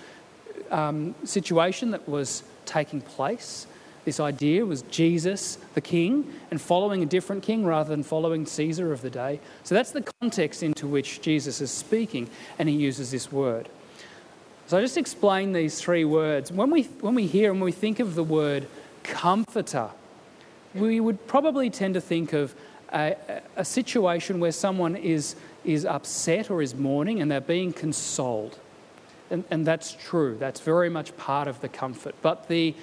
um, 0.71 1.15
situation 1.25 1.91
that 1.91 2.09
was 2.09 2.43
taking 2.65 3.01
place. 3.01 3.67
This 4.05 4.19
idea 4.19 4.65
was 4.65 4.83
Jesus, 4.83 5.59
the 5.75 5.81
king, 5.81 6.33
and 6.51 6.61
following 6.61 7.03
a 7.03 7.07
different 7.07 7.43
king 7.43 7.67
rather 7.67 7.91
than 7.91 8.03
following 8.03 8.47
Caesar 8.47 8.93
of 8.93 9.03
the 9.03 9.11
day. 9.11 9.41
So 9.63 9.75
that's 9.75 9.91
the 9.93 10.03
context 10.21 10.63
into 10.63 10.87
which 10.87 11.21
Jesus 11.21 11.61
is 11.61 11.71
speaking, 11.71 12.31
and 12.59 12.69
he 12.69 12.75
uses 12.75 13.11
this 13.11 13.31
word. 13.31 13.69
So 14.67 14.79
I 14.79 14.81
just 14.81 14.97
explain 14.97 15.53
these 15.53 15.81
three 15.81 16.05
words. 16.05 16.51
When 16.51 16.71
we, 16.71 16.85
when 17.01 17.15
we 17.15 17.27
hear 17.27 17.51
and 17.51 17.61
we 17.61 17.73
think 17.73 18.01
of 18.01 18.15
the 18.15 18.25
word 18.25 18.69
comforter, 19.03 19.91
we 20.75 21.01
would 21.01 21.27
probably 21.27 21.69
tend 21.71 21.95
to 21.95 22.01
think 22.01 22.33
of 22.33 22.55
a, 22.93 23.17
a 23.57 23.65
situation 23.65 24.41
where 24.41 24.53
someone 24.53 24.97
is, 24.97 25.37
is 25.65 25.85
upset 25.85 26.51
or 26.51 26.63
is 26.63 26.75
mourning 26.75 27.21
and 27.21 27.31
they're 27.31 27.41
being 27.41 27.73
consoled. 27.73 28.59
And, 29.31 29.45
and 29.51 29.67
that's 29.67 29.93
true, 29.93 30.37
that's 30.39 30.61
very 30.61 30.89
much 30.89 31.17
part 31.17 31.49
of 31.49 31.61
the 31.61 31.69
comfort. 31.69 32.15
But 32.23 32.49
the, 32.49 32.75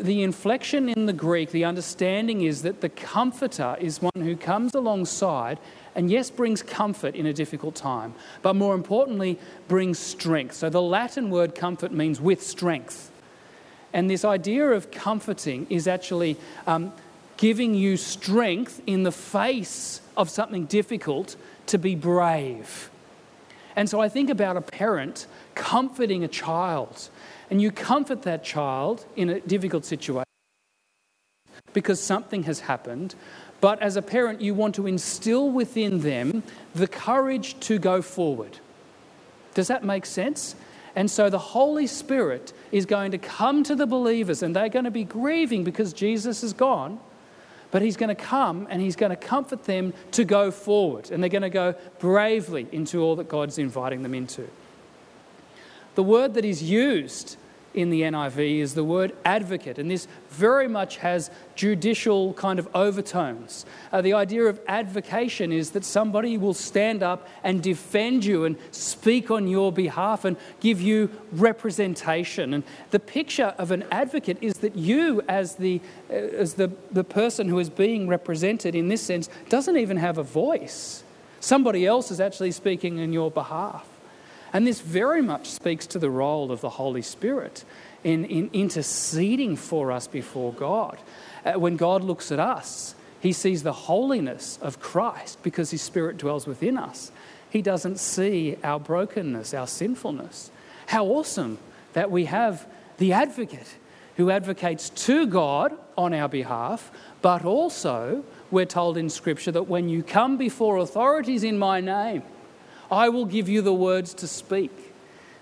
the 0.00 0.22
inflection 0.22 0.88
in 0.88 1.06
the 1.06 1.12
Greek, 1.12 1.50
the 1.50 1.64
understanding 1.64 2.42
is 2.42 2.62
that 2.62 2.80
the 2.80 2.88
comforter 2.88 3.76
is 3.80 4.00
one 4.00 4.12
who 4.16 4.36
comes 4.36 4.74
alongside 4.74 5.58
and 5.94 6.10
yes, 6.10 6.30
brings 6.30 6.62
comfort 6.62 7.14
in 7.14 7.26
a 7.26 7.32
difficult 7.32 7.74
time, 7.74 8.14
but 8.40 8.54
more 8.54 8.74
importantly, 8.74 9.38
brings 9.68 9.98
strength. 9.98 10.54
So 10.54 10.70
the 10.70 10.80
Latin 10.80 11.30
word 11.30 11.54
comfort 11.54 11.92
means 11.92 12.20
with 12.20 12.42
strength. 12.42 13.10
And 13.92 14.08
this 14.08 14.24
idea 14.24 14.70
of 14.70 14.90
comforting 14.90 15.66
is 15.68 15.86
actually 15.86 16.38
um, 16.66 16.92
giving 17.36 17.74
you 17.74 17.96
strength 17.96 18.80
in 18.86 19.02
the 19.02 19.12
face 19.12 20.00
of 20.16 20.30
something 20.30 20.64
difficult 20.64 21.36
to 21.66 21.78
be 21.78 21.94
brave. 21.94 22.90
And 23.76 23.88
so 23.88 24.00
I 24.00 24.08
think 24.08 24.30
about 24.30 24.56
a 24.56 24.60
parent 24.60 25.26
comforting 25.54 26.24
a 26.24 26.28
child, 26.28 27.08
and 27.50 27.60
you 27.60 27.70
comfort 27.70 28.22
that 28.22 28.44
child 28.44 29.06
in 29.16 29.30
a 29.30 29.40
difficult 29.40 29.84
situation 29.84 30.24
because 31.72 32.00
something 32.00 32.42
has 32.42 32.60
happened, 32.60 33.14
but 33.60 33.80
as 33.80 33.96
a 33.96 34.02
parent, 34.02 34.40
you 34.40 34.54
want 34.54 34.74
to 34.74 34.86
instill 34.86 35.50
within 35.50 36.00
them 36.00 36.42
the 36.74 36.88
courage 36.88 37.58
to 37.60 37.78
go 37.78 38.02
forward. 38.02 38.58
Does 39.54 39.68
that 39.68 39.84
make 39.84 40.04
sense? 40.04 40.54
And 40.94 41.10
so 41.10 41.30
the 41.30 41.38
Holy 41.38 41.86
Spirit 41.86 42.52
is 42.70 42.84
going 42.84 43.12
to 43.12 43.18
come 43.18 43.62
to 43.64 43.74
the 43.74 43.86
believers, 43.86 44.42
and 44.42 44.54
they're 44.54 44.68
going 44.68 44.84
to 44.84 44.90
be 44.90 45.04
grieving 45.04 45.64
because 45.64 45.92
Jesus 45.92 46.42
is 46.42 46.52
gone. 46.52 47.00
But 47.72 47.82
he's 47.82 47.96
going 47.96 48.14
to 48.14 48.14
come 48.14 48.68
and 48.70 48.80
he's 48.80 48.94
going 48.94 49.10
to 49.10 49.16
comfort 49.16 49.64
them 49.64 49.92
to 50.12 50.24
go 50.24 50.52
forward. 50.52 51.10
And 51.10 51.20
they're 51.20 51.30
going 51.30 51.42
to 51.42 51.50
go 51.50 51.74
bravely 51.98 52.68
into 52.70 53.02
all 53.02 53.16
that 53.16 53.28
God's 53.28 53.58
inviting 53.58 54.02
them 54.02 54.14
into. 54.14 54.48
The 55.96 56.04
word 56.04 56.34
that 56.34 56.44
is 56.44 56.62
used 56.62 57.36
in 57.74 57.90
the 57.90 58.02
NIV 58.02 58.58
is 58.60 58.74
the 58.74 58.84
word 58.84 59.14
advocate, 59.24 59.78
and 59.78 59.90
this 59.90 60.06
very 60.30 60.68
much 60.68 60.96
has 60.98 61.30
judicial 61.54 62.32
kind 62.34 62.58
of 62.58 62.68
overtones. 62.74 63.66
Uh, 63.92 64.00
the 64.00 64.14
idea 64.14 64.44
of 64.44 64.60
advocation 64.68 65.52
is 65.52 65.70
that 65.70 65.84
somebody 65.84 66.38
will 66.38 66.54
stand 66.54 67.02
up 67.02 67.28
and 67.44 67.62
defend 67.62 68.24
you 68.24 68.44
and 68.44 68.56
speak 68.70 69.30
on 69.30 69.46
your 69.46 69.72
behalf 69.72 70.24
and 70.24 70.36
give 70.60 70.80
you 70.80 71.10
representation. 71.32 72.54
And 72.54 72.64
the 72.90 73.00
picture 73.00 73.54
of 73.58 73.70
an 73.70 73.84
advocate 73.90 74.38
is 74.40 74.54
that 74.54 74.76
you, 74.76 75.22
as 75.28 75.56
the, 75.56 75.80
uh, 76.10 76.14
as 76.14 76.54
the, 76.54 76.72
the 76.90 77.04
person 77.04 77.48
who 77.48 77.58
is 77.58 77.70
being 77.70 78.08
represented 78.08 78.74
in 78.74 78.88
this 78.88 79.02
sense, 79.02 79.28
doesn't 79.48 79.76
even 79.76 79.96
have 79.96 80.18
a 80.18 80.22
voice. 80.22 81.04
Somebody 81.40 81.86
else 81.86 82.10
is 82.10 82.20
actually 82.20 82.52
speaking 82.52 83.00
on 83.00 83.12
your 83.12 83.30
behalf. 83.30 83.91
And 84.52 84.66
this 84.66 84.80
very 84.80 85.22
much 85.22 85.48
speaks 85.48 85.86
to 85.88 85.98
the 85.98 86.10
role 86.10 86.52
of 86.52 86.60
the 86.60 86.70
Holy 86.70 87.02
Spirit 87.02 87.64
in, 88.04 88.24
in 88.26 88.50
interceding 88.52 89.56
for 89.56 89.90
us 89.90 90.06
before 90.06 90.52
God. 90.52 90.98
Uh, 91.44 91.54
when 91.54 91.76
God 91.76 92.04
looks 92.04 92.30
at 92.30 92.38
us, 92.38 92.94
he 93.20 93.32
sees 93.32 93.62
the 93.62 93.72
holiness 93.72 94.58
of 94.60 94.80
Christ 94.80 95.42
because 95.42 95.70
his 95.70 95.80
spirit 95.80 96.16
dwells 96.16 96.46
within 96.46 96.76
us. 96.76 97.12
He 97.48 97.62
doesn't 97.62 97.98
see 97.98 98.56
our 98.64 98.80
brokenness, 98.80 99.54
our 99.54 99.66
sinfulness. 99.66 100.50
How 100.86 101.06
awesome 101.06 101.58
that 101.92 102.10
we 102.10 102.24
have 102.26 102.66
the 102.98 103.12
advocate 103.12 103.76
who 104.16 104.30
advocates 104.30 104.90
to 104.90 105.26
God 105.26 105.76
on 105.96 106.12
our 106.12 106.28
behalf, 106.28 106.90
but 107.22 107.44
also 107.44 108.24
we're 108.50 108.66
told 108.66 108.96
in 108.96 109.08
Scripture 109.08 109.52
that 109.52 109.68
when 109.68 109.88
you 109.88 110.02
come 110.02 110.36
before 110.36 110.76
authorities 110.78 111.44
in 111.44 111.58
my 111.58 111.80
name, 111.80 112.22
I 112.92 113.08
will 113.08 113.24
give 113.24 113.48
you 113.48 113.62
the 113.62 113.72
words 113.72 114.12
to 114.14 114.28
speak. 114.28 114.70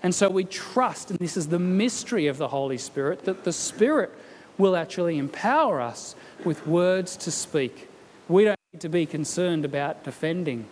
And 0.01 0.15
so 0.15 0.29
we 0.29 0.45
trust, 0.45 1.11
and 1.11 1.19
this 1.19 1.35
is 1.35 1.49
the 1.49 1.59
mystery 1.59 2.27
of 2.27 2.37
the 2.37 2.47
Holy 2.47 2.77
Spirit, 2.77 3.25
that 3.25 3.43
the 3.43 3.51
Spirit 3.51 4.11
will 4.57 4.75
actually 4.75 5.17
empower 5.17 5.81
us 5.81 6.15
with 6.45 6.65
words 6.65 7.17
to 7.17 7.29
speak. 7.29 7.89
We 8.29 8.45
don't 8.45 8.59
need 8.71 8.81
to 8.81 8.89
be 8.89 9.05
concerned 9.05 9.65
about 9.65 10.03
defending. 10.03 10.65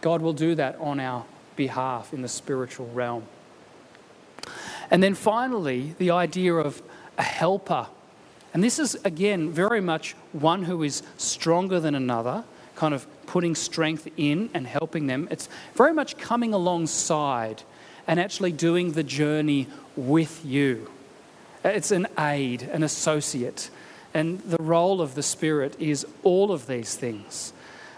God 0.00 0.22
will 0.22 0.32
do 0.32 0.54
that 0.54 0.76
on 0.80 0.98
our 0.98 1.26
behalf 1.56 2.14
in 2.14 2.22
the 2.22 2.28
spiritual 2.28 2.86
realm. 2.88 3.24
And 4.90 5.02
then 5.02 5.14
finally, 5.14 5.94
the 5.98 6.10
idea 6.10 6.54
of 6.54 6.82
a 7.18 7.22
helper. 7.22 7.86
And 8.54 8.64
this 8.64 8.78
is, 8.78 8.94
again, 9.04 9.50
very 9.50 9.80
much 9.80 10.14
one 10.32 10.64
who 10.64 10.82
is 10.82 11.02
stronger 11.18 11.78
than 11.80 11.94
another, 11.94 12.44
kind 12.76 12.94
of 12.94 13.06
putting 13.32 13.54
strength 13.54 14.06
in 14.18 14.50
and 14.52 14.66
helping 14.66 15.06
them. 15.06 15.26
It's 15.30 15.48
very 15.74 15.94
much 15.94 16.18
coming 16.18 16.52
alongside 16.52 17.62
and 18.06 18.20
actually 18.20 18.52
doing 18.52 18.92
the 18.92 19.02
journey 19.02 19.68
with 19.96 20.44
you. 20.44 20.90
It's 21.64 21.92
an 21.92 22.08
aid, 22.18 22.60
an 22.60 22.82
associate. 22.82 23.70
And 24.12 24.40
the 24.40 24.62
role 24.62 25.00
of 25.00 25.14
the 25.14 25.22
Spirit 25.22 25.80
is 25.80 26.06
all 26.22 26.52
of 26.52 26.66
these 26.66 26.94
things. 26.94 27.54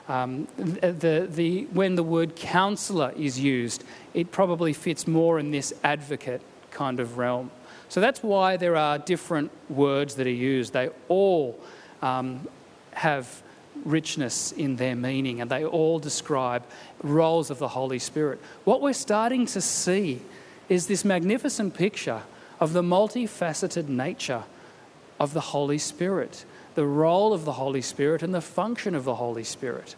Um, 0.09 0.47
the, 0.57 1.27
the, 1.29 1.65
when 1.73 1.97
the 1.97 2.05
word 2.05 2.37
counselor 2.37 3.13
is 3.17 3.41
used, 3.41 3.83
it 4.13 4.31
probably 4.31 4.73
fits 4.73 5.09
more 5.09 5.41
in 5.41 5.51
this 5.51 5.75
advocate 5.83 6.43
kind 6.71 7.01
of 7.01 7.19
realm. 7.19 7.51
So 7.89 8.01
that's 8.01 8.23
why 8.23 8.57
there 8.57 8.77
are 8.77 8.99
different 8.99 9.51
words 9.69 10.15
that 10.15 10.29
are 10.29 10.31
used. 10.31 10.75
They 10.75 10.91
all 11.09 11.59
um, 12.03 12.47
have 12.93 13.43
richness 13.85 14.53
in 14.53 14.77
their 14.77 14.97
meaning 14.97 15.41
and 15.41 15.51
they 15.51 15.65
all 15.65 15.99
describe 15.99 16.65
roles 17.03 17.51
of 17.51 17.59
the 17.59 17.69
Holy 17.69 17.99
Spirit. 17.99 18.41
What 18.65 18.81
we're 18.81 18.93
starting 18.93 19.47
to 19.47 19.61
see 19.61 20.23
is 20.69 20.87
this 20.87 21.05
magnificent 21.05 21.75
picture 21.75 22.23
of 22.61 22.73
the 22.73 22.83
multifaceted 22.83 23.89
nature 23.89 24.45
of 25.21 25.35
the 25.35 25.41
Holy 25.41 25.79
Spirit, 25.79 26.45
the 26.75 26.87
role 26.87 27.33
of 27.33 27.45
the 27.45 27.53
Holy 27.53 27.83
Spirit, 27.83 28.23
and 28.23 28.35
the 28.35 28.41
function 28.41 28.95
of 28.95 29.05
the 29.05 29.17
Holy 29.17 29.45
Spirit. 29.45 29.97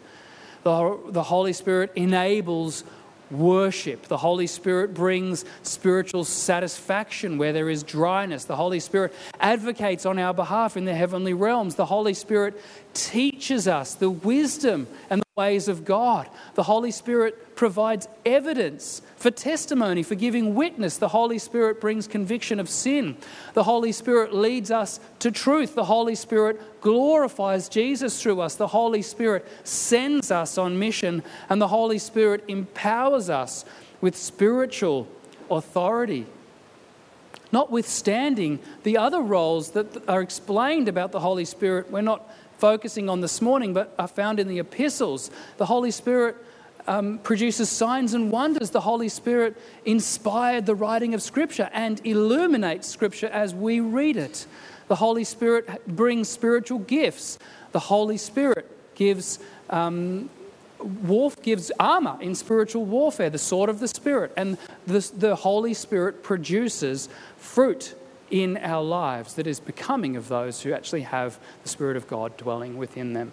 The, 0.63 0.99
the 1.09 1.23
Holy 1.23 1.53
Spirit 1.53 1.91
enables 1.95 2.83
worship. 3.31 4.03
The 4.07 4.17
Holy 4.17 4.47
Spirit 4.47 4.93
brings 4.93 5.45
spiritual 5.63 6.23
satisfaction 6.23 7.37
where 7.37 7.53
there 7.53 7.69
is 7.69 7.83
dryness. 7.83 8.45
The 8.45 8.55
Holy 8.55 8.79
Spirit 8.79 9.13
advocates 9.39 10.05
on 10.05 10.19
our 10.19 10.33
behalf 10.33 10.77
in 10.77 10.85
the 10.85 10.95
heavenly 10.95 11.33
realms. 11.33 11.75
The 11.75 11.85
Holy 11.85 12.13
Spirit 12.13 12.61
teaches 12.97 13.67
us 13.67 13.93
the 13.93 14.09
wisdom 14.09 14.87
and 15.09 15.21
the 15.21 15.41
ways 15.41 15.67
of 15.67 15.85
God. 15.85 16.27
The 16.55 16.63
Holy 16.63 16.89
Spirit 16.89 17.55
provides 17.55 18.07
evidence 18.25 19.03
for 19.17 19.29
testimony, 19.29 20.01
for 20.01 20.15
giving 20.15 20.55
witness. 20.55 20.97
The 20.97 21.09
Holy 21.09 21.37
Spirit 21.37 21.79
brings 21.79 22.07
conviction 22.07 22.59
of 22.59 22.67
sin. 22.67 23.15
The 23.53 23.63
Holy 23.63 23.91
Spirit 23.91 24.33
leads 24.33 24.71
us 24.71 24.99
to 25.19 25.29
truth. 25.29 25.75
The 25.75 25.85
Holy 25.85 26.15
Spirit 26.15 26.81
glorifies 26.81 27.69
Jesus 27.69 28.19
through 28.21 28.41
us. 28.41 28.55
The 28.55 28.67
Holy 28.67 29.03
Spirit 29.03 29.47
sends 29.63 30.31
us 30.31 30.57
on 30.57 30.79
mission, 30.79 31.23
and 31.49 31.61
the 31.61 31.67
Holy 31.67 31.99
Spirit 31.99 32.43
empowers 32.47 33.29
us 33.29 33.63
with 34.01 34.15
spiritual 34.15 35.07
authority. 35.51 36.25
Notwithstanding 37.51 38.59
the 38.83 38.97
other 38.97 39.21
roles 39.21 39.71
that 39.71 40.09
are 40.09 40.21
explained 40.21 40.89
about 40.89 41.11
the 41.11 41.19
Holy 41.19 41.45
Spirit, 41.45 41.89
we're 41.91 42.01
not 42.01 42.27
focusing 42.57 43.09
on 43.09 43.21
this 43.21 43.41
morning, 43.41 43.73
but 43.73 43.93
are 43.97 44.07
found 44.07 44.39
in 44.39 44.47
the 44.47 44.59
epistles. 44.59 45.31
The 45.57 45.65
Holy 45.65 45.91
Spirit 45.91 46.35
um, 46.87 47.19
produces 47.19 47.69
signs 47.69 48.13
and 48.13 48.31
wonders. 48.31 48.71
The 48.71 48.81
Holy 48.81 49.09
Spirit 49.09 49.57
inspired 49.85 50.65
the 50.65 50.75
writing 50.75 51.13
of 51.13 51.21
Scripture 51.21 51.69
and 51.73 52.01
illuminates 52.05 52.87
Scripture 52.87 53.27
as 53.27 53.53
we 53.53 53.79
read 53.79 54.17
it. 54.17 54.45
The 54.87 54.95
Holy 54.95 55.23
Spirit 55.23 55.85
brings 55.85 56.29
spiritual 56.29 56.79
gifts. 56.79 57.39
The 57.71 57.79
Holy 57.79 58.17
Spirit 58.17 58.95
gives. 58.95 59.39
Um, 59.69 60.29
Warf 60.79 61.41
gives 61.41 61.71
armor 61.79 62.17
in 62.21 62.35
spiritual 62.35 62.85
warfare, 62.85 63.31
the 63.31 63.39
sword 63.39 63.67
of 63.67 63.79
the 63.79 63.87
Spirit, 63.87 64.31
and 64.37 64.59
the, 64.85 64.99
the 65.17 65.35
Holy 65.35 65.73
Spirit 65.73 66.21
produces 66.21 67.09
fruit 67.37 67.95
in 68.29 68.57
our 68.57 68.83
lives 68.83 69.35
that 69.35 69.47
is 69.47 69.59
becoming 69.59 70.15
of 70.15 70.27
those 70.27 70.61
who 70.61 70.73
actually 70.73 71.01
have 71.01 71.39
the 71.63 71.69
Spirit 71.69 71.97
of 71.97 72.07
God 72.07 72.35
dwelling 72.37 72.77
within 72.77 73.13
them. 73.13 73.31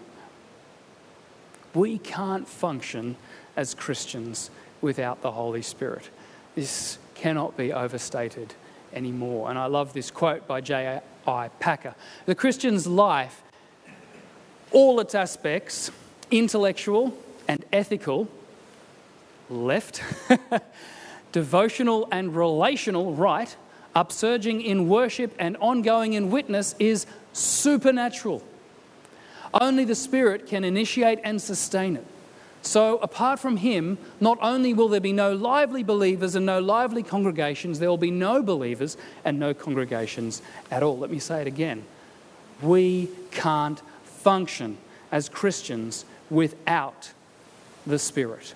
We 1.75 1.99
can't 1.99 2.47
function 2.47 3.17
as 3.57 3.75
Christians 3.75 4.51
without 4.81 5.23
the 5.23 5.33
Holy 5.33 5.63
Spirit. 5.63 6.11
This 6.55 6.99
cannot 7.15 7.57
be 7.57 7.73
overstated 7.73 8.55
anymore. 8.93 9.51
And 9.51 9.59
I 9.59 9.67
love 9.67 9.93
this 9.93 10.11
quote 10.11 10.47
by 10.47 10.61
J.I. 10.61 11.49
Packer 11.59 11.95
The 12.27 12.35
Christian's 12.35 12.87
life, 12.87 13.43
all 14.71 15.01
its 15.01 15.15
aspects, 15.15 15.91
intellectual 16.31 17.17
and 17.49 17.65
ethical, 17.73 18.29
left, 19.51 20.03
devotional 21.33 22.09
and 22.11 22.35
relational, 22.35 23.15
right, 23.15 23.57
upsurging 23.95 24.65
in 24.65 24.89
worship 24.89 25.35
and 25.39 25.57
ongoing 25.59 26.15
in 26.15 26.31
witness 26.31 26.75
is 26.79 27.07
supernatural. 27.33 28.43
Only 29.53 29.85
the 29.85 29.95
Spirit 29.95 30.47
can 30.47 30.65
initiate 30.65 31.21
and 31.23 31.41
sustain 31.41 31.97
it. 31.97 32.07
So, 32.63 32.97
apart 32.99 33.41
from 33.41 33.59
Him, 33.59 33.99
not 34.21 34.39
only 34.41 34.73
will 34.73 34.89
there 34.89 35.01
be 35.01 35.13
no 35.13 35.35
lively 35.35 35.83
believers 35.83 36.35
and 36.35 36.47
no 36.47 36.61
lively 36.61 37.03
congregations, 37.03 37.79
there 37.79 37.91
will 37.91 37.99
be 37.99 38.11
no 38.11 38.43
believers 38.43 38.97
and 39.25 39.39
no 39.39 39.53
congregations 39.53 40.41
at 40.71 40.83
all. 40.83 40.99
Let 40.99 41.11
me 41.11 41.19
say 41.19 41.43
it 41.43 41.47
again. 41.47 41.85
We 42.63 43.11
can't 43.31 43.83
function 44.05 44.79
as 45.13 45.29
Christians 45.29 46.07
without 46.31 47.13
the 47.87 47.99
Spirit. 47.99 48.55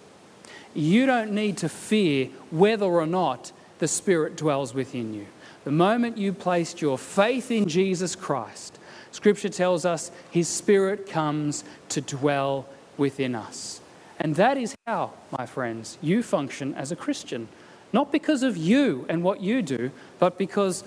You 0.75 1.05
don't 1.05 1.33
need 1.33 1.59
to 1.59 1.69
fear 1.69 2.31
whether 2.51 2.87
or 2.87 3.07
not 3.07 3.53
the 3.79 3.89
Spirit 3.89 4.37
dwells 4.37 4.75
within 4.75 5.15
you. 5.15 5.27
The 5.65 5.73
moment 5.73 6.19
you 6.19 6.33
placed 6.33 6.81
your 6.81 6.99
faith 6.99 7.51
in 7.51 7.69
Jesus 7.69 8.17
Christ, 8.17 8.79
Scripture 9.11 9.49
tells 9.49 9.85
us 9.85 10.11
His 10.31 10.49
Spirit 10.49 11.09
comes 11.09 11.65
to 11.91 12.01
dwell 12.01 12.67
within 12.97 13.35
us. 13.35 13.81
And 14.19 14.35
that 14.37 14.57
is 14.57 14.75
how, 14.87 15.13
my 15.37 15.47
friends, 15.47 15.99
you 16.01 16.23
function 16.23 16.75
as 16.75 16.91
a 16.91 16.97
Christian. 16.97 17.49
Not 17.93 18.13
because 18.13 18.43
of 18.43 18.57
you 18.57 19.07
and 19.09 19.23
what 19.23 19.41
you 19.41 19.63
do, 19.63 19.91
but 20.19 20.39
because 20.39 20.85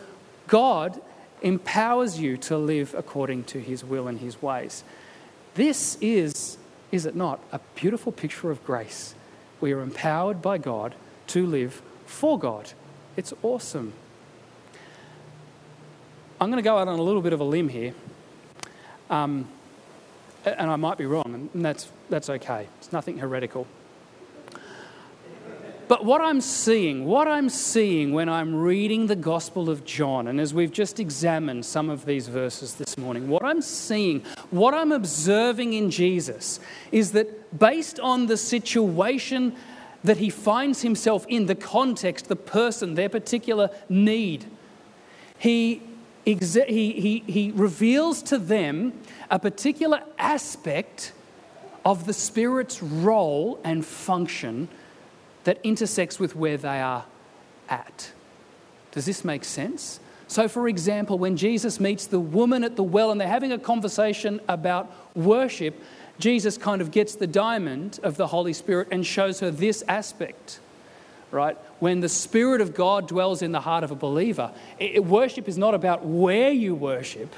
God 0.47 1.01
empowers 1.41 2.19
you 2.19 2.37
to 2.37 2.57
live 2.57 2.93
according 2.97 3.45
to 3.45 3.59
His 3.59 3.83
will 3.83 4.07
and 4.07 4.19
His 4.19 4.41
ways. 4.41 4.83
This 5.55 5.97
is, 6.01 6.57
is 6.91 7.05
it 7.05 7.15
not, 7.15 7.39
a 7.51 7.59
beautiful 7.75 8.11
picture 8.11 8.51
of 8.51 8.63
grace? 8.65 9.15
We 9.59 9.71
are 9.73 9.81
empowered 9.81 10.41
by 10.41 10.57
God 10.57 10.95
to 11.27 11.45
live 11.45 11.81
for 12.05 12.37
God. 12.37 12.73
It's 13.17 13.33
awesome. 13.43 13.93
I'm 16.39 16.49
going 16.49 16.63
to 16.63 16.67
go 16.67 16.77
out 16.77 16.87
on 16.87 16.97
a 16.97 17.01
little 17.01 17.21
bit 17.21 17.33
of 17.33 17.39
a 17.39 17.43
limb 17.43 17.67
here. 17.67 17.93
Um, 19.09 19.47
and 20.45 20.71
I 20.71 20.75
might 20.77 20.97
be 20.97 21.05
wrong, 21.05 21.49
and 21.53 21.65
that's, 21.65 21.89
that's 22.09 22.29
okay. 22.29 22.67
It's 22.79 22.91
nothing 22.91 23.17
heretical. 23.17 23.67
But 25.89 26.05
what 26.05 26.21
I'm 26.21 26.39
seeing, 26.39 27.03
what 27.03 27.27
I'm 27.27 27.49
seeing 27.49 28.13
when 28.13 28.29
I'm 28.29 28.55
reading 28.55 29.07
the 29.07 29.15
Gospel 29.15 29.69
of 29.69 29.83
John, 29.83 30.29
and 30.29 30.39
as 30.39 30.53
we've 30.53 30.71
just 30.71 31.01
examined 31.01 31.65
some 31.65 31.89
of 31.89 32.05
these 32.05 32.29
verses 32.29 32.75
this 32.75 32.97
morning, 32.97 33.27
what 33.27 33.43
I'm 33.43 33.61
seeing, 33.61 34.21
what 34.51 34.73
I'm 34.73 34.93
observing 34.93 35.73
in 35.73 35.91
Jesus 35.91 36.61
is 36.93 37.11
that 37.11 37.59
based 37.59 37.99
on 37.99 38.27
the 38.27 38.37
situation 38.37 39.53
that 40.03 40.17
he 40.17 40.29
finds 40.29 40.81
himself 40.81 41.25
in, 41.27 41.45
the 41.45 41.55
context, 41.55 42.27
the 42.27 42.35
person, 42.35 42.95
their 42.95 43.09
particular 43.09 43.69
need, 43.87 44.45
he, 45.37 45.81
he, 46.25 46.35
he, 46.35 47.23
he 47.27 47.51
reveals 47.55 48.21
to 48.23 48.37
them 48.37 48.93
a 49.29 49.39
particular 49.39 50.01
aspect 50.17 51.13
of 51.83 52.05
the 52.05 52.13
Spirit's 52.13 52.81
role 52.81 53.59
and 53.63 53.85
function 53.85 54.67
that 55.43 55.59
intersects 55.63 56.19
with 56.19 56.35
where 56.35 56.57
they 56.57 56.79
are 56.79 57.05
at. 57.69 58.11
Does 58.91 59.05
this 59.05 59.25
make 59.25 59.43
sense? 59.43 59.99
So, 60.27 60.47
for 60.47 60.67
example, 60.67 61.17
when 61.17 61.35
Jesus 61.35 61.79
meets 61.79 62.05
the 62.05 62.19
woman 62.19 62.63
at 62.63 62.75
the 62.75 62.83
well 62.83 63.11
and 63.11 63.19
they're 63.19 63.27
having 63.27 63.51
a 63.51 63.59
conversation 63.59 64.39
about 64.47 64.89
worship, 65.15 65.81
Jesus 66.21 66.57
kind 66.57 66.81
of 66.81 66.91
gets 66.91 67.15
the 67.15 67.27
diamond 67.27 67.99
of 68.03 68.15
the 68.15 68.27
Holy 68.27 68.53
Spirit 68.53 68.89
and 68.91 69.05
shows 69.05 69.39
her 69.39 69.51
this 69.51 69.83
aspect, 69.87 70.59
right? 71.31 71.57
When 71.79 71.99
the 71.99 72.09
Spirit 72.09 72.61
of 72.61 72.73
God 72.75 73.07
dwells 73.07 73.41
in 73.41 73.51
the 73.51 73.61
heart 73.61 73.83
of 73.83 73.91
a 73.91 73.95
believer, 73.95 74.51
it, 74.79 75.03
worship 75.03 75.47
is 75.47 75.57
not 75.57 75.73
about 75.73 76.05
where 76.05 76.51
you 76.51 76.75
worship, 76.75 77.33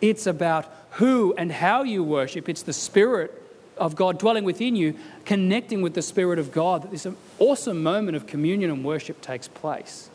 it's 0.00 0.26
about 0.26 0.66
who 0.92 1.34
and 1.36 1.50
how 1.50 1.82
you 1.82 2.02
worship. 2.02 2.48
It's 2.48 2.62
the 2.62 2.72
Spirit 2.72 3.40
of 3.76 3.96
God 3.96 4.18
dwelling 4.18 4.44
within 4.44 4.76
you, 4.76 4.94
connecting 5.24 5.82
with 5.82 5.94
the 5.94 6.02
Spirit 6.02 6.38
of 6.38 6.52
God, 6.52 6.82
that 6.82 6.90
this 6.90 7.06
awesome 7.38 7.82
moment 7.82 8.16
of 8.16 8.26
communion 8.26 8.70
and 8.70 8.84
worship 8.84 9.20
takes 9.20 9.48
place. 9.48 10.10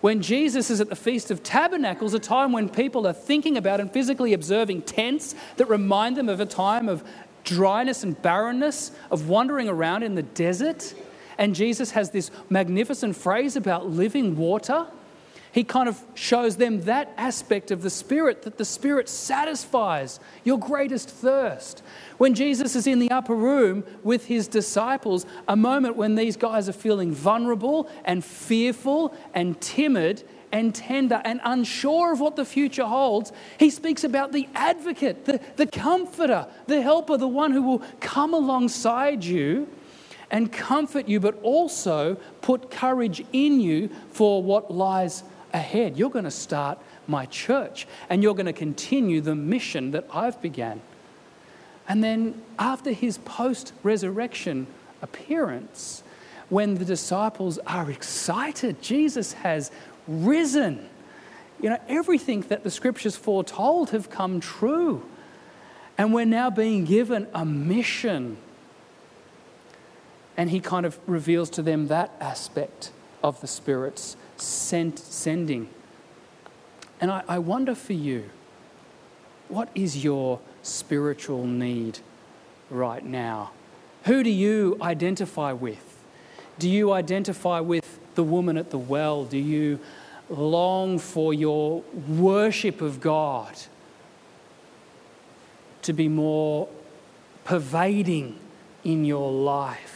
When 0.00 0.20
Jesus 0.20 0.70
is 0.70 0.80
at 0.80 0.88
the 0.88 0.96
Feast 0.96 1.30
of 1.30 1.42
Tabernacles, 1.42 2.14
a 2.14 2.18
time 2.18 2.52
when 2.52 2.68
people 2.68 3.06
are 3.06 3.12
thinking 3.12 3.56
about 3.56 3.80
and 3.80 3.90
physically 3.90 4.32
observing 4.32 4.82
tents 4.82 5.34
that 5.56 5.68
remind 5.68 6.16
them 6.16 6.28
of 6.28 6.40
a 6.40 6.46
time 6.46 6.88
of 6.88 7.02
dryness 7.44 8.02
and 8.02 8.20
barrenness, 8.20 8.90
of 9.10 9.28
wandering 9.28 9.68
around 9.68 10.02
in 10.02 10.14
the 10.14 10.22
desert. 10.22 10.94
And 11.38 11.54
Jesus 11.54 11.92
has 11.92 12.10
this 12.10 12.30
magnificent 12.50 13.16
phrase 13.16 13.56
about 13.56 13.88
living 13.88 14.36
water 14.36 14.86
he 15.56 15.64
kind 15.64 15.88
of 15.88 15.98
shows 16.12 16.56
them 16.56 16.82
that 16.82 17.10
aspect 17.16 17.70
of 17.70 17.80
the 17.80 17.88
Spirit, 17.88 18.42
that 18.42 18.58
the 18.58 18.64
Spirit 18.66 19.08
satisfies 19.08 20.20
your 20.44 20.58
greatest 20.58 21.08
thirst. 21.08 21.82
When 22.18 22.34
Jesus 22.34 22.76
is 22.76 22.86
in 22.86 22.98
the 22.98 23.10
upper 23.10 23.34
room 23.34 23.82
with 24.04 24.26
his 24.26 24.48
disciples, 24.48 25.24
a 25.48 25.56
moment 25.56 25.96
when 25.96 26.14
these 26.14 26.36
guys 26.36 26.68
are 26.68 26.74
feeling 26.74 27.10
vulnerable 27.10 27.88
and 28.04 28.22
fearful 28.22 29.14
and 29.32 29.58
timid 29.58 30.24
and 30.52 30.74
tender 30.74 31.22
and 31.24 31.40
unsure 31.42 32.12
of 32.12 32.20
what 32.20 32.36
the 32.36 32.44
future 32.44 32.84
holds, 32.84 33.32
he 33.58 33.70
speaks 33.70 34.04
about 34.04 34.32
the 34.32 34.46
advocate, 34.54 35.24
the, 35.24 35.40
the 35.56 35.66
comforter, 35.66 36.46
the 36.66 36.82
helper, 36.82 37.16
the 37.16 37.26
one 37.26 37.52
who 37.52 37.62
will 37.62 37.82
come 38.00 38.34
alongside 38.34 39.24
you 39.24 39.66
and 40.30 40.52
comfort 40.52 41.08
you, 41.08 41.18
but 41.18 41.40
also 41.42 42.16
put 42.42 42.70
courage 42.70 43.24
in 43.32 43.58
you 43.58 43.88
for 44.10 44.42
what 44.42 44.70
lies 44.70 45.24
ahead. 45.56 45.96
You're 45.96 46.10
going 46.10 46.24
to 46.24 46.30
start 46.30 46.78
my 47.08 47.26
church 47.26 47.86
and 48.08 48.22
you're 48.22 48.34
going 48.34 48.46
to 48.46 48.52
continue 48.52 49.20
the 49.20 49.34
mission 49.34 49.90
that 49.92 50.06
I've 50.12 50.40
began. 50.40 50.80
And 51.88 52.04
then 52.04 52.42
after 52.58 52.92
his 52.92 53.18
post 53.18 53.72
resurrection 53.82 54.66
appearance, 55.02 56.02
when 56.48 56.74
the 56.74 56.84
disciples 56.84 57.58
are 57.66 57.90
excited, 57.90 58.82
Jesus 58.82 59.32
has 59.34 59.70
risen. 60.06 60.88
You 61.60 61.70
know, 61.70 61.78
everything 61.88 62.42
that 62.42 62.62
the 62.62 62.70
scriptures 62.70 63.16
foretold 63.16 63.90
have 63.90 64.10
come 64.10 64.40
true. 64.40 65.02
And 65.98 66.12
we're 66.12 66.26
now 66.26 66.50
being 66.50 66.84
given 66.84 67.26
a 67.34 67.44
mission. 67.44 68.36
And 70.36 70.50
he 70.50 70.60
kind 70.60 70.84
of 70.84 70.98
reveals 71.06 71.48
to 71.50 71.62
them 71.62 71.88
that 71.88 72.14
aspect 72.20 72.92
of 73.22 73.40
the 73.40 73.46
Spirit's 73.46 74.16
sent, 74.36 74.98
sending. 74.98 75.68
And 77.00 77.10
I, 77.10 77.22
I 77.28 77.38
wonder 77.38 77.74
for 77.74 77.92
you, 77.92 78.30
what 79.48 79.68
is 79.74 80.02
your 80.02 80.40
spiritual 80.62 81.46
need 81.46 82.00
right 82.70 83.04
now? 83.04 83.52
Who 84.04 84.22
do 84.22 84.30
you 84.30 84.76
identify 84.80 85.52
with? 85.52 86.04
Do 86.58 86.68
you 86.68 86.92
identify 86.92 87.60
with 87.60 87.98
the 88.14 88.24
woman 88.24 88.56
at 88.56 88.70
the 88.70 88.78
well? 88.78 89.24
Do 89.24 89.38
you 89.38 89.78
long 90.28 90.98
for 90.98 91.34
your 91.34 91.82
worship 92.08 92.80
of 92.80 93.00
God 93.00 93.54
to 95.82 95.92
be 95.92 96.08
more 96.08 96.68
pervading 97.44 98.38
in 98.84 99.04
your 99.04 99.30
life? 99.30 99.95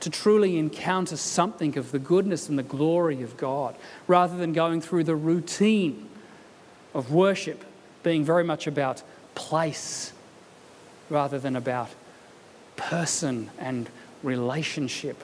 To 0.00 0.10
truly 0.10 0.58
encounter 0.58 1.16
something 1.16 1.76
of 1.76 1.90
the 1.90 1.98
goodness 1.98 2.48
and 2.48 2.58
the 2.58 2.62
glory 2.62 3.22
of 3.22 3.36
God, 3.36 3.74
rather 4.06 4.36
than 4.36 4.52
going 4.52 4.80
through 4.80 5.04
the 5.04 5.16
routine 5.16 6.08
of 6.94 7.12
worship 7.12 7.64
being 8.02 8.24
very 8.24 8.44
much 8.44 8.66
about 8.66 9.02
place 9.34 10.12
rather 11.10 11.38
than 11.38 11.56
about 11.56 11.88
person 12.76 13.50
and 13.58 13.88
relationship. 14.22 15.22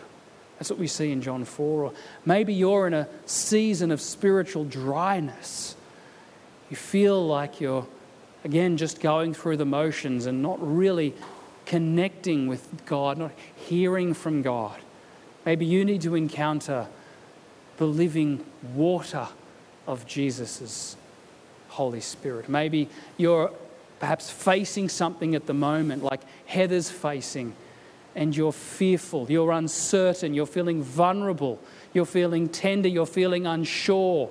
That's 0.59 0.71
what 0.71 0.79
we 0.79 0.87
see 0.87 1.11
in 1.11 1.21
John 1.21 1.45
4. 1.45 1.85
Or 1.85 1.93
maybe 2.25 2.55
you're 2.55 2.87
in 2.87 2.95
a 2.95 3.09
season 3.27 3.91
of 3.91 4.01
spiritual 4.01 4.65
dryness. 4.65 5.75
You 6.71 6.77
feel 6.77 7.27
like 7.27 7.61
you're, 7.61 7.87
again, 8.45 8.77
just 8.77 9.01
going 9.01 9.35
through 9.35 9.57
the 9.57 9.67
motions 9.67 10.27
and 10.27 10.43
not 10.43 10.59
really 10.61 11.15
connecting 11.67 12.47
with 12.47 12.85
God, 12.87 13.19
not 13.19 13.33
hearing 13.57 14.15
from 14.15 14.43
God. 14.43 14.79
Maybe 15.47 15.67
you 15.67 15.85
need 15.85 16.03
to 16.03 16.15
encounter 16.15 16.87
the 17.77 17.87
living 17.87 18.45
water 18.75 19.29
of 19.87 20.07
Jesus' 20.07 20.97
Holy 21.69 22.01
Spirit. 22.01 22.49
Maybe 22.49 22.89
you're 23.17 23.53
perhaps 24.01 24.31
facing 24.31 24.89
something 24.89 25.35
at 25.35 25.47
the 25.47 25.55
moment, 25.55 26.03
like 26.03 26.21
Heather's 26.47 26.91
facing, 26.91 27.55
and 28.15 28.37
you're 28.37 28.53
fearful, 28.53 29.31
you're 29.31 29.53
uncertain, 29.53 30.35
you're 30.35 30.47
feeling 30.47 30.83
vulnerable, 30.83 31.59
you're 31.93 32.07
feeling 32.07 32.49
tender, 32.49 32.89
you're 32.89 33.07
feeling 33.07 33.47
unsure. 33.47 34.31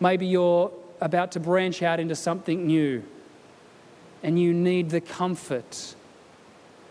Maybe 0.00 0.26
you're 0.26 0.70
about 1.00 1.32
to 1.32 1.40
branch 1.40 1.82
out 1.82 2.00
into 2.00 2.14
something 2.14 2.66
new, 2.66 3.02
and 4.22 4.38
you 4.38 4.52
need 4.52 4.90
the 4.90 5.00
comfort 5.00 5.94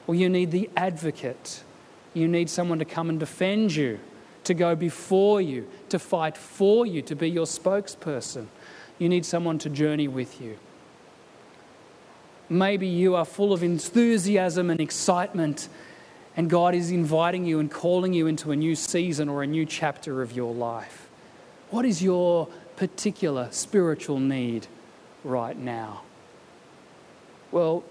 or 0.08 0.16
you 0.16 0.30
need 0.30 0.52
the 0.52 0.70
advocate. 0.76 1.64
You 2.14 2.28
need 2.28 2.50
someone 2.50 2.80
to 2.80 2.86
come 2.86 3.10
and 3.10 3.20
defend 3.20 3.76
you, 3.76 4.00
to 4.46 4.54
go 4.54 4.74
before 4.76 5.42
you, 5.42 5.68
to 5.90 6.00
fight 6.00 6.38
for 6.38 6.86
you, 6.86 7.02
to 7.04 7.16
be 7.16 7.30
your 7.30 7.46
spokesperson. 7.46 8.48
You 8.98 9.10
need 9.10 9.26
someone 9.26 9.60
to 9.60 9.70
journey 9.70 10.08
with 10.08 10.42
you. 10.42 10.58
Maybe 12.50 12.88
you 12.88 13.16
are 13.16 13.26
full 13.26 13.52
of 13.52 13.62
enthusiasm 13.62 14.70
and 14.70 14.80
excitement, 14.80 15.68
and 16.38 16.50
God 16.50 16.74
is 16.74 16.92
inviting 16.92 17.46
you 17.46 17.60
and 17.60 17.70
calling 17.70 18.14
you 18.14 18.28
into 18.28 18.52
a 18.52 18.56
new 18.56 18.74
season 18.74 19.28
or 19.28 19.44
a 19.44 19.48
new 19.48 19.66
chapter 19.66 20.22
of 20.22 20.32
your 20.32 20.54
life. 20.54 21.10
What 21.70 21.84
is 21.84 22.02
your 22.02 22.48
particular 22.78 23.50
spiritual 23.52 24.20
need 24.20 24.68
right 25.26 25.58
now? 25.58 26.04
Well, 27.52 27.84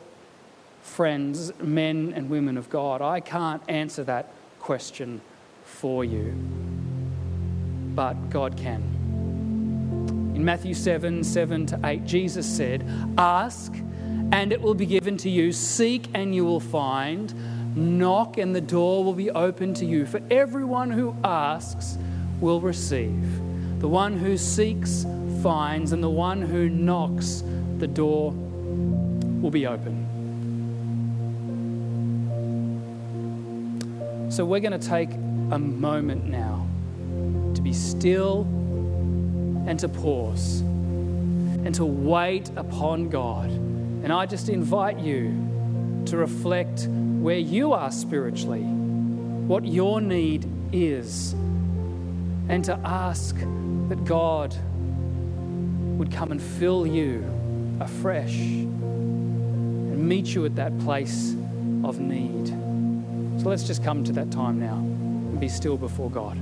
friends, 0.86 1.52
men 1.60 2.12
and 2.14 2.30
women 2.30 2.56
of 2.56 2.70
God. 2.70 3.02
I 3.02 3.20
can't 3.20 3.62
answer 3.68 4.04
that 4.04 4.30
question 4.60 5.20
for 5.64 6.04
you, 6.04 6.32
but 7.94 8.14
God 8.30 8.56
can. 8.56 8.82
In 10.34 10.44
Matthew 10.44 10.74
7 10.74 11.24
7 11.24 11.66
to 11.66 11.80
8, 11.84 12.04
Jesus 12.04 12.46
said, 12.46 12.88
Ask 13.18 13.74
and 14.32 14.52
it 14.52 14.60
will 14.60 14.74
be 14.74 14.86
given 14.86 15.16
to 15.18 15.30
you, 15.30 15.52
seek 15.52 16.08
and 16.14 16.34
you 16.34 16.44
will 16.44 16.60
find, 16.60 17.34
knock 17.76 18.38
and 18.38 18.54
the 18.54 18.60
door 18.60 19.04
will 19.04 19.14
be 19.14 19.30
open 19.30 19.74
to 19.74 19.84
you. 19.84 20.06
For 20.06 20.20
everyone 20.30 20.90
who 20.90 21.14
asks 21.22 21.98
will 22.40 22.60
receive. 22.60 23.80
The 23.80 23.88
one 23.88 24.16
who 24.16 24.36
seeks 24.36 25.04
finds, 25.42 25.92
and 25.92 26.02
the 26.02 26.10
one 26.10 26.40
who 26.42 26.68
knocks, 26.68 27.42
the 27.78 27.86
door 27.86 28.32
will 28.32 29.50
be 29.50 29.66
open. 29.66 30.05
So 34.36 34.44
we're 34.44 34.60
going 34.60 34.78
to 34.78 34.86
take 34.86 35.14
a 35.14 35.58
moment 35.58 36.26
now 36.26 36.68
to 37.54 37.62
be 37.62 37.72
still 37.72 38.42
and 39.66 39.80
to 39.80 39.88
pause 39.88 40.60
and 40.60 41.74
to 41.76 41.86
wait 41.86 42.50
upon 42.54 43.08
God. 43.08 43.48
And 43.48 44.12
I 44.12 44.26
just 44.26 44.50
invite 44.50 44.98
you 44.98 46.02
to 46.04 46.18
reflect 46.18 46.86
where 46.86 47.38
you 47.38 47.72
are 47.72 47.90
spiritually, 47.90 48.60
what 48.60 49.64
your 49.64 50.02
need 50.02 50.46
is, 50.70 51.32
and 51.32 52.62
to 52.66 52.78
ask 52.84 53.34
that 53.88 54.04
God 54.04 54.54
would 55.96 56.12
come 56.12 56.30
and 56.30 56.42
fill 56.42 56.86
you 56.86 57.24
afresh 57.80 58.36
and 58.36 60.06
meet 60.06 60.26
you 60.34 60.44
at 60.44 60.56
that 60.56 60.78
place 60.80 61.34
of 61.82 62.00
need. 62.00 62.65
So 63.46 63.50
let's 63.50 63.62
just 63.62 63.84
come 63.84 64.02
to 64.02 64.12
that 64.14 64.32
time 64.32 64.58
now 64.58 64.74
and 64.74 65.38
be 65.38 65.48
still 65.48 65.76
before 65.76 66.10
God. 66.10 66.36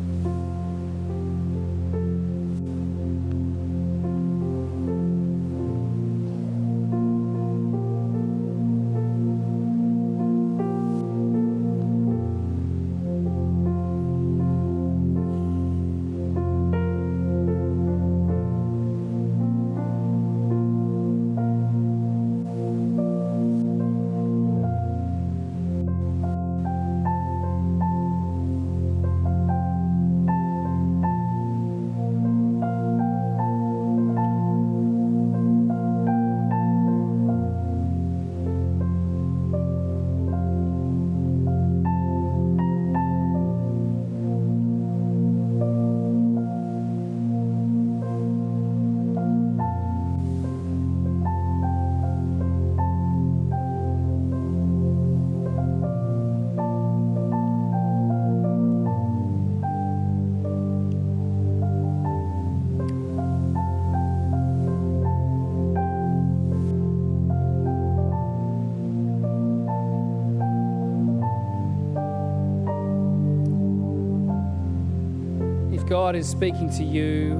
God 76.14 76.20
is 76.20 76.28
speaking 76.28 76.70
to 76.70 76.84
you, 76.84 77.32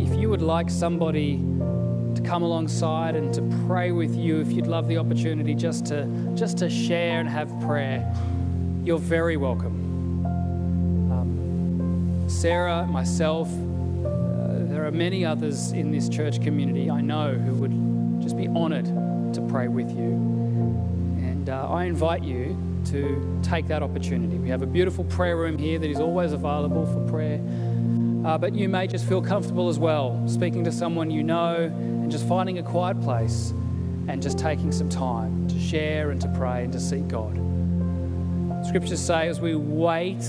if 0.00 0.20
you 0.20 0.28
would 0.28 0.42
like 0.42 0.68
somebody 0.68 1.36
to 1.36 2.22
come 2.24 2.42
alongside 2.42 3.14
and 3.14 3.32
to 3.32 3.42
pray 3.68 3.92
with 3.92 4.12
you, 4.16 4.40
if 4.40 4.50
you'd 4.50 4.66
love 4.66 4.88
the 4.88 4.98
opportunity 4.98 5.54
just 5.54 5.86
to 5.86 6.06
just 6.34 6.58
to 6.58 6.68
share 6.68 7.20
and 7.20 7.28
have 7.28 7.48
prayer, 7.60 8.12
you're 8.82 8.98
very 8.98 9.36
welcome. 9.36 10.26
Um, 11.12 12.24
Sarah, 12.28 12.84
myself, 12.88 13.46
uh, 13.46 14.66
there 14.66 14.84
are 14.84 14.90
many 14.90 15.24
others 15.24 15.70
in 15.70 15.92
this 15.92 16.08
church 16.08 16.42
community 16.42 16.90
I 16.90 17.02
know 17.02 17.34
who 17.34 17.54
would 17.54 18.20
just 18.20 18.36
be 18.36 18.48
honoured 18.48 18.86
to 19.34 19.46
pray 19.48 19.68
with 19.68 19.92
you, 19.92 20.10
and 21.22 21.48
uh, 21.48 21.70
I 21.70 21.84
invite 21.84 22.24
you 22.24 22.57
to 22.90 23.40
take 23.42 23.66
that 23.68 23.82
opportunity. 23.82 24.38
We 24.38 24.48
have 24.48 24.62
a 24.62 24.66
beautiful 24.66 25.04
prayer 25.04 25.36
room 25.36 25.58
here 25.58 25.78
that 25.78 25.90
is 25.90 26.00
always 26.00 26.32
available 26.32 26.86
for 26.86 27.00
prayer. 27.10 27.40
Uh, 28.24 28.36
but 28.36 28.54
you 28.54 28.68
may 28.68 28.86
just 28.86 29.06
feel 29.06 29.22
comfortable 29.22 29.68
as 29.68 29.78
well, 29.78 30.22
speaking 30.26 30.64
to 30.64 30.72
someone 30.72 31.10
you 31.10 31.22
know 31.22 31.56
and 31.56 32.10
just 32.10 32.26
finding 32.26 32.58
a 32.58 32.62
quiet 32.62 33.00
place 33.00 33.50
and 34.08 34.22
just 34.22 34.38
taking 34.38 34.72
some 34.72 34.88
time 34.88 35.46
to 35.48 35.60
share 35.60 36.10
and 36.10 36.20
to 36.20 36.28
pray 36.36 36.64
and 36.64 36.72
to 36.72 36.80
seek 36.80 37.06
God. 37.08 37.34
Scriptures 38.66 39.00
say, 39.00 39.28
as 39.28 39.40
we 39.40 39.54
wait 39.54 40.22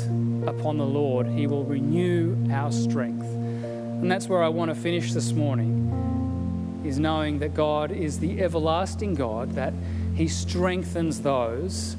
upon 0.45 0.77
the 0.77 0.85
Lord, 0.85 1.27
He 1.27 1.47
will 1.47 1.63
renew 1.63 2.37
our 2.51 2.71
strength. 2.71 3.25
And 3.25 4.09
that's 4.09 4.29
where 4.29 4.43
I 4.43 4.49
want 4.49 4.69
to 4.69 4.75
finish 4.75 5.13
this 5.13 5.31
morning, 5.31 6.83
is 6.85 6.99
knowing 6.99 7.39
that 7.39 7.53
God 7.53 7.91
is 7.91 8.19
the 8.19 8.41
everlasting 8.41 9.15
God, 9.15 9.53
that 9.55 9.73
He 10.13 10.27
strengthens 10.27 11.21
those 11.21 11.97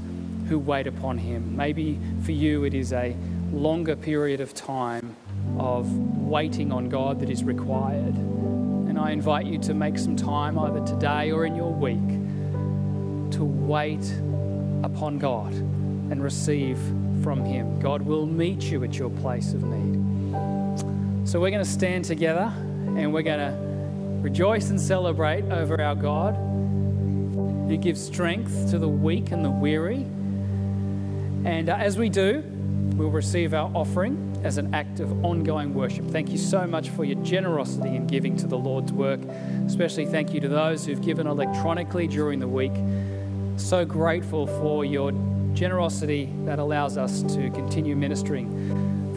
who 0.50 0.58
wait 0.58 0.88
upon 0.88 1.16
Him. 1.16 1.56
Maybe 1.56 1.96
for 2.24 2.32
you 2.32 2.64
it 2.64 2.74
is 2.74 2.92
a 2.92 3.16
longer 3.52 3.94
period 3.94 4.40
of 4.40 4.52
time 4.52 5.16
of 5.60 5.88
waiting 5.96 6.72
on 6.72 6.88
God 6.88 7.20
that 7.20 7.30
is 7.30 7.44
required. 7.44 8.16
And 8.16 8.98
I 8.98 9.12
invite 9.12 9.46
you 9.46 9.58
to 9.58 9.74
make 9.74 9.96
some 9.96 10.16
time, 10.16 10.58
either 10.58 10.84
today 10.84 11.30
or 11.30 11.46
in 11.46 11.54
your 11.54 11.72
week, 11.72 12.08
to 13.30 13.44
wait 13.44 14.12
upon 14.82 15.18
God 15.18 15.52
and 15.52 16.20
receive 16.20 16.76
from 17.22 17.44
Him. 17.44 17.78
God 17.78 18.02
will 18.02 18.26
meet 18.26 18.62
you 18.64 18.82
at 18.82 18.98
your 18.98 19.10
place 19.10 19.52
of 19.52 19.62
need. 19.62 21.28
So 21.28 21.38
we're 21.38 21.50
going 21.50 21.64
to 21.64 21.70
stand 21.70 22.04
together 22.06 22.52
and 22.96 23.12
we're 23.12 23.22
going 23.22 23.38
to 23.38 23.56
rejoice 24.20 24.70
and 24.70 24.80
celebrate 24.80 25.44
over 25.44 25.80
our 25.80 25.94
God 25.94 26.34
who 26.34 27.76
gives 27.76 28.04
strength 28.04 28.68
to 28.70 28.80
the 28.80 28.88
weak 28.88 29.30
and 29.30 29.44
the 29.44 29.50
weary 29.50 30.04
and 31.50 31.68
uh, 31.68 31.74
as 31.74 31.98
we 31.98 32.08
do, 32.08 32.44
we'll 32.94 33.10
receive 33.10 33.54
our 33.54 33.68
offering 33.74 34.40
as 34.44 34.56
an 34.56 34.72
act 34.72 35.00
of 35.00 35.24
ongoing 35.24 35.74
worship. 35.74 36.06
Thank 36.06 36.30
you 36.30 36.38
so 36.38 36.64
much 36.64 36.90
for 36.90 37.04
your 37.04 37.20
generosity 37.24 37.96
in 37.96 38.06
giving 38.06 38.36
to 38.36 38.46
the 38.46 38.56
Lord's 38.56 38.92
work. 38.92 39.18
Especially 39.66 40.06
thank 40.06 40.32
you 40.32 40.38
to 40.42 40.48
those 40.48 40.86
who've 40.86 41.02
given 41.02 41.26
electronically 41.26 42.06
during 42.06 42.38
the 42.38 42.46
week. 42.46 42.70
So 43.56 43.84
grateful 43.84 44.46
for 44.46 44.84
your 44.84 45.10
generosity 45.52 46.32
that 46.44 46.60
allows 46.60 46.96
us 46.96 47.22
to 47.34 47.50
continue 47.50 47.96
ministering 47.96 48.48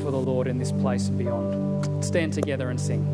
for 0.03 0.09
the 0.09 0.17
Lord 0.17 0.47
in 0.47 0.57
this 0.57 0.71
place 0.71 1.09
and 1.09 1.19
beyond. 1.19 2.03
Stand 2.03 2.33
together 2.33 2.71
and 2.71 2.81
sing. 2.81 3.07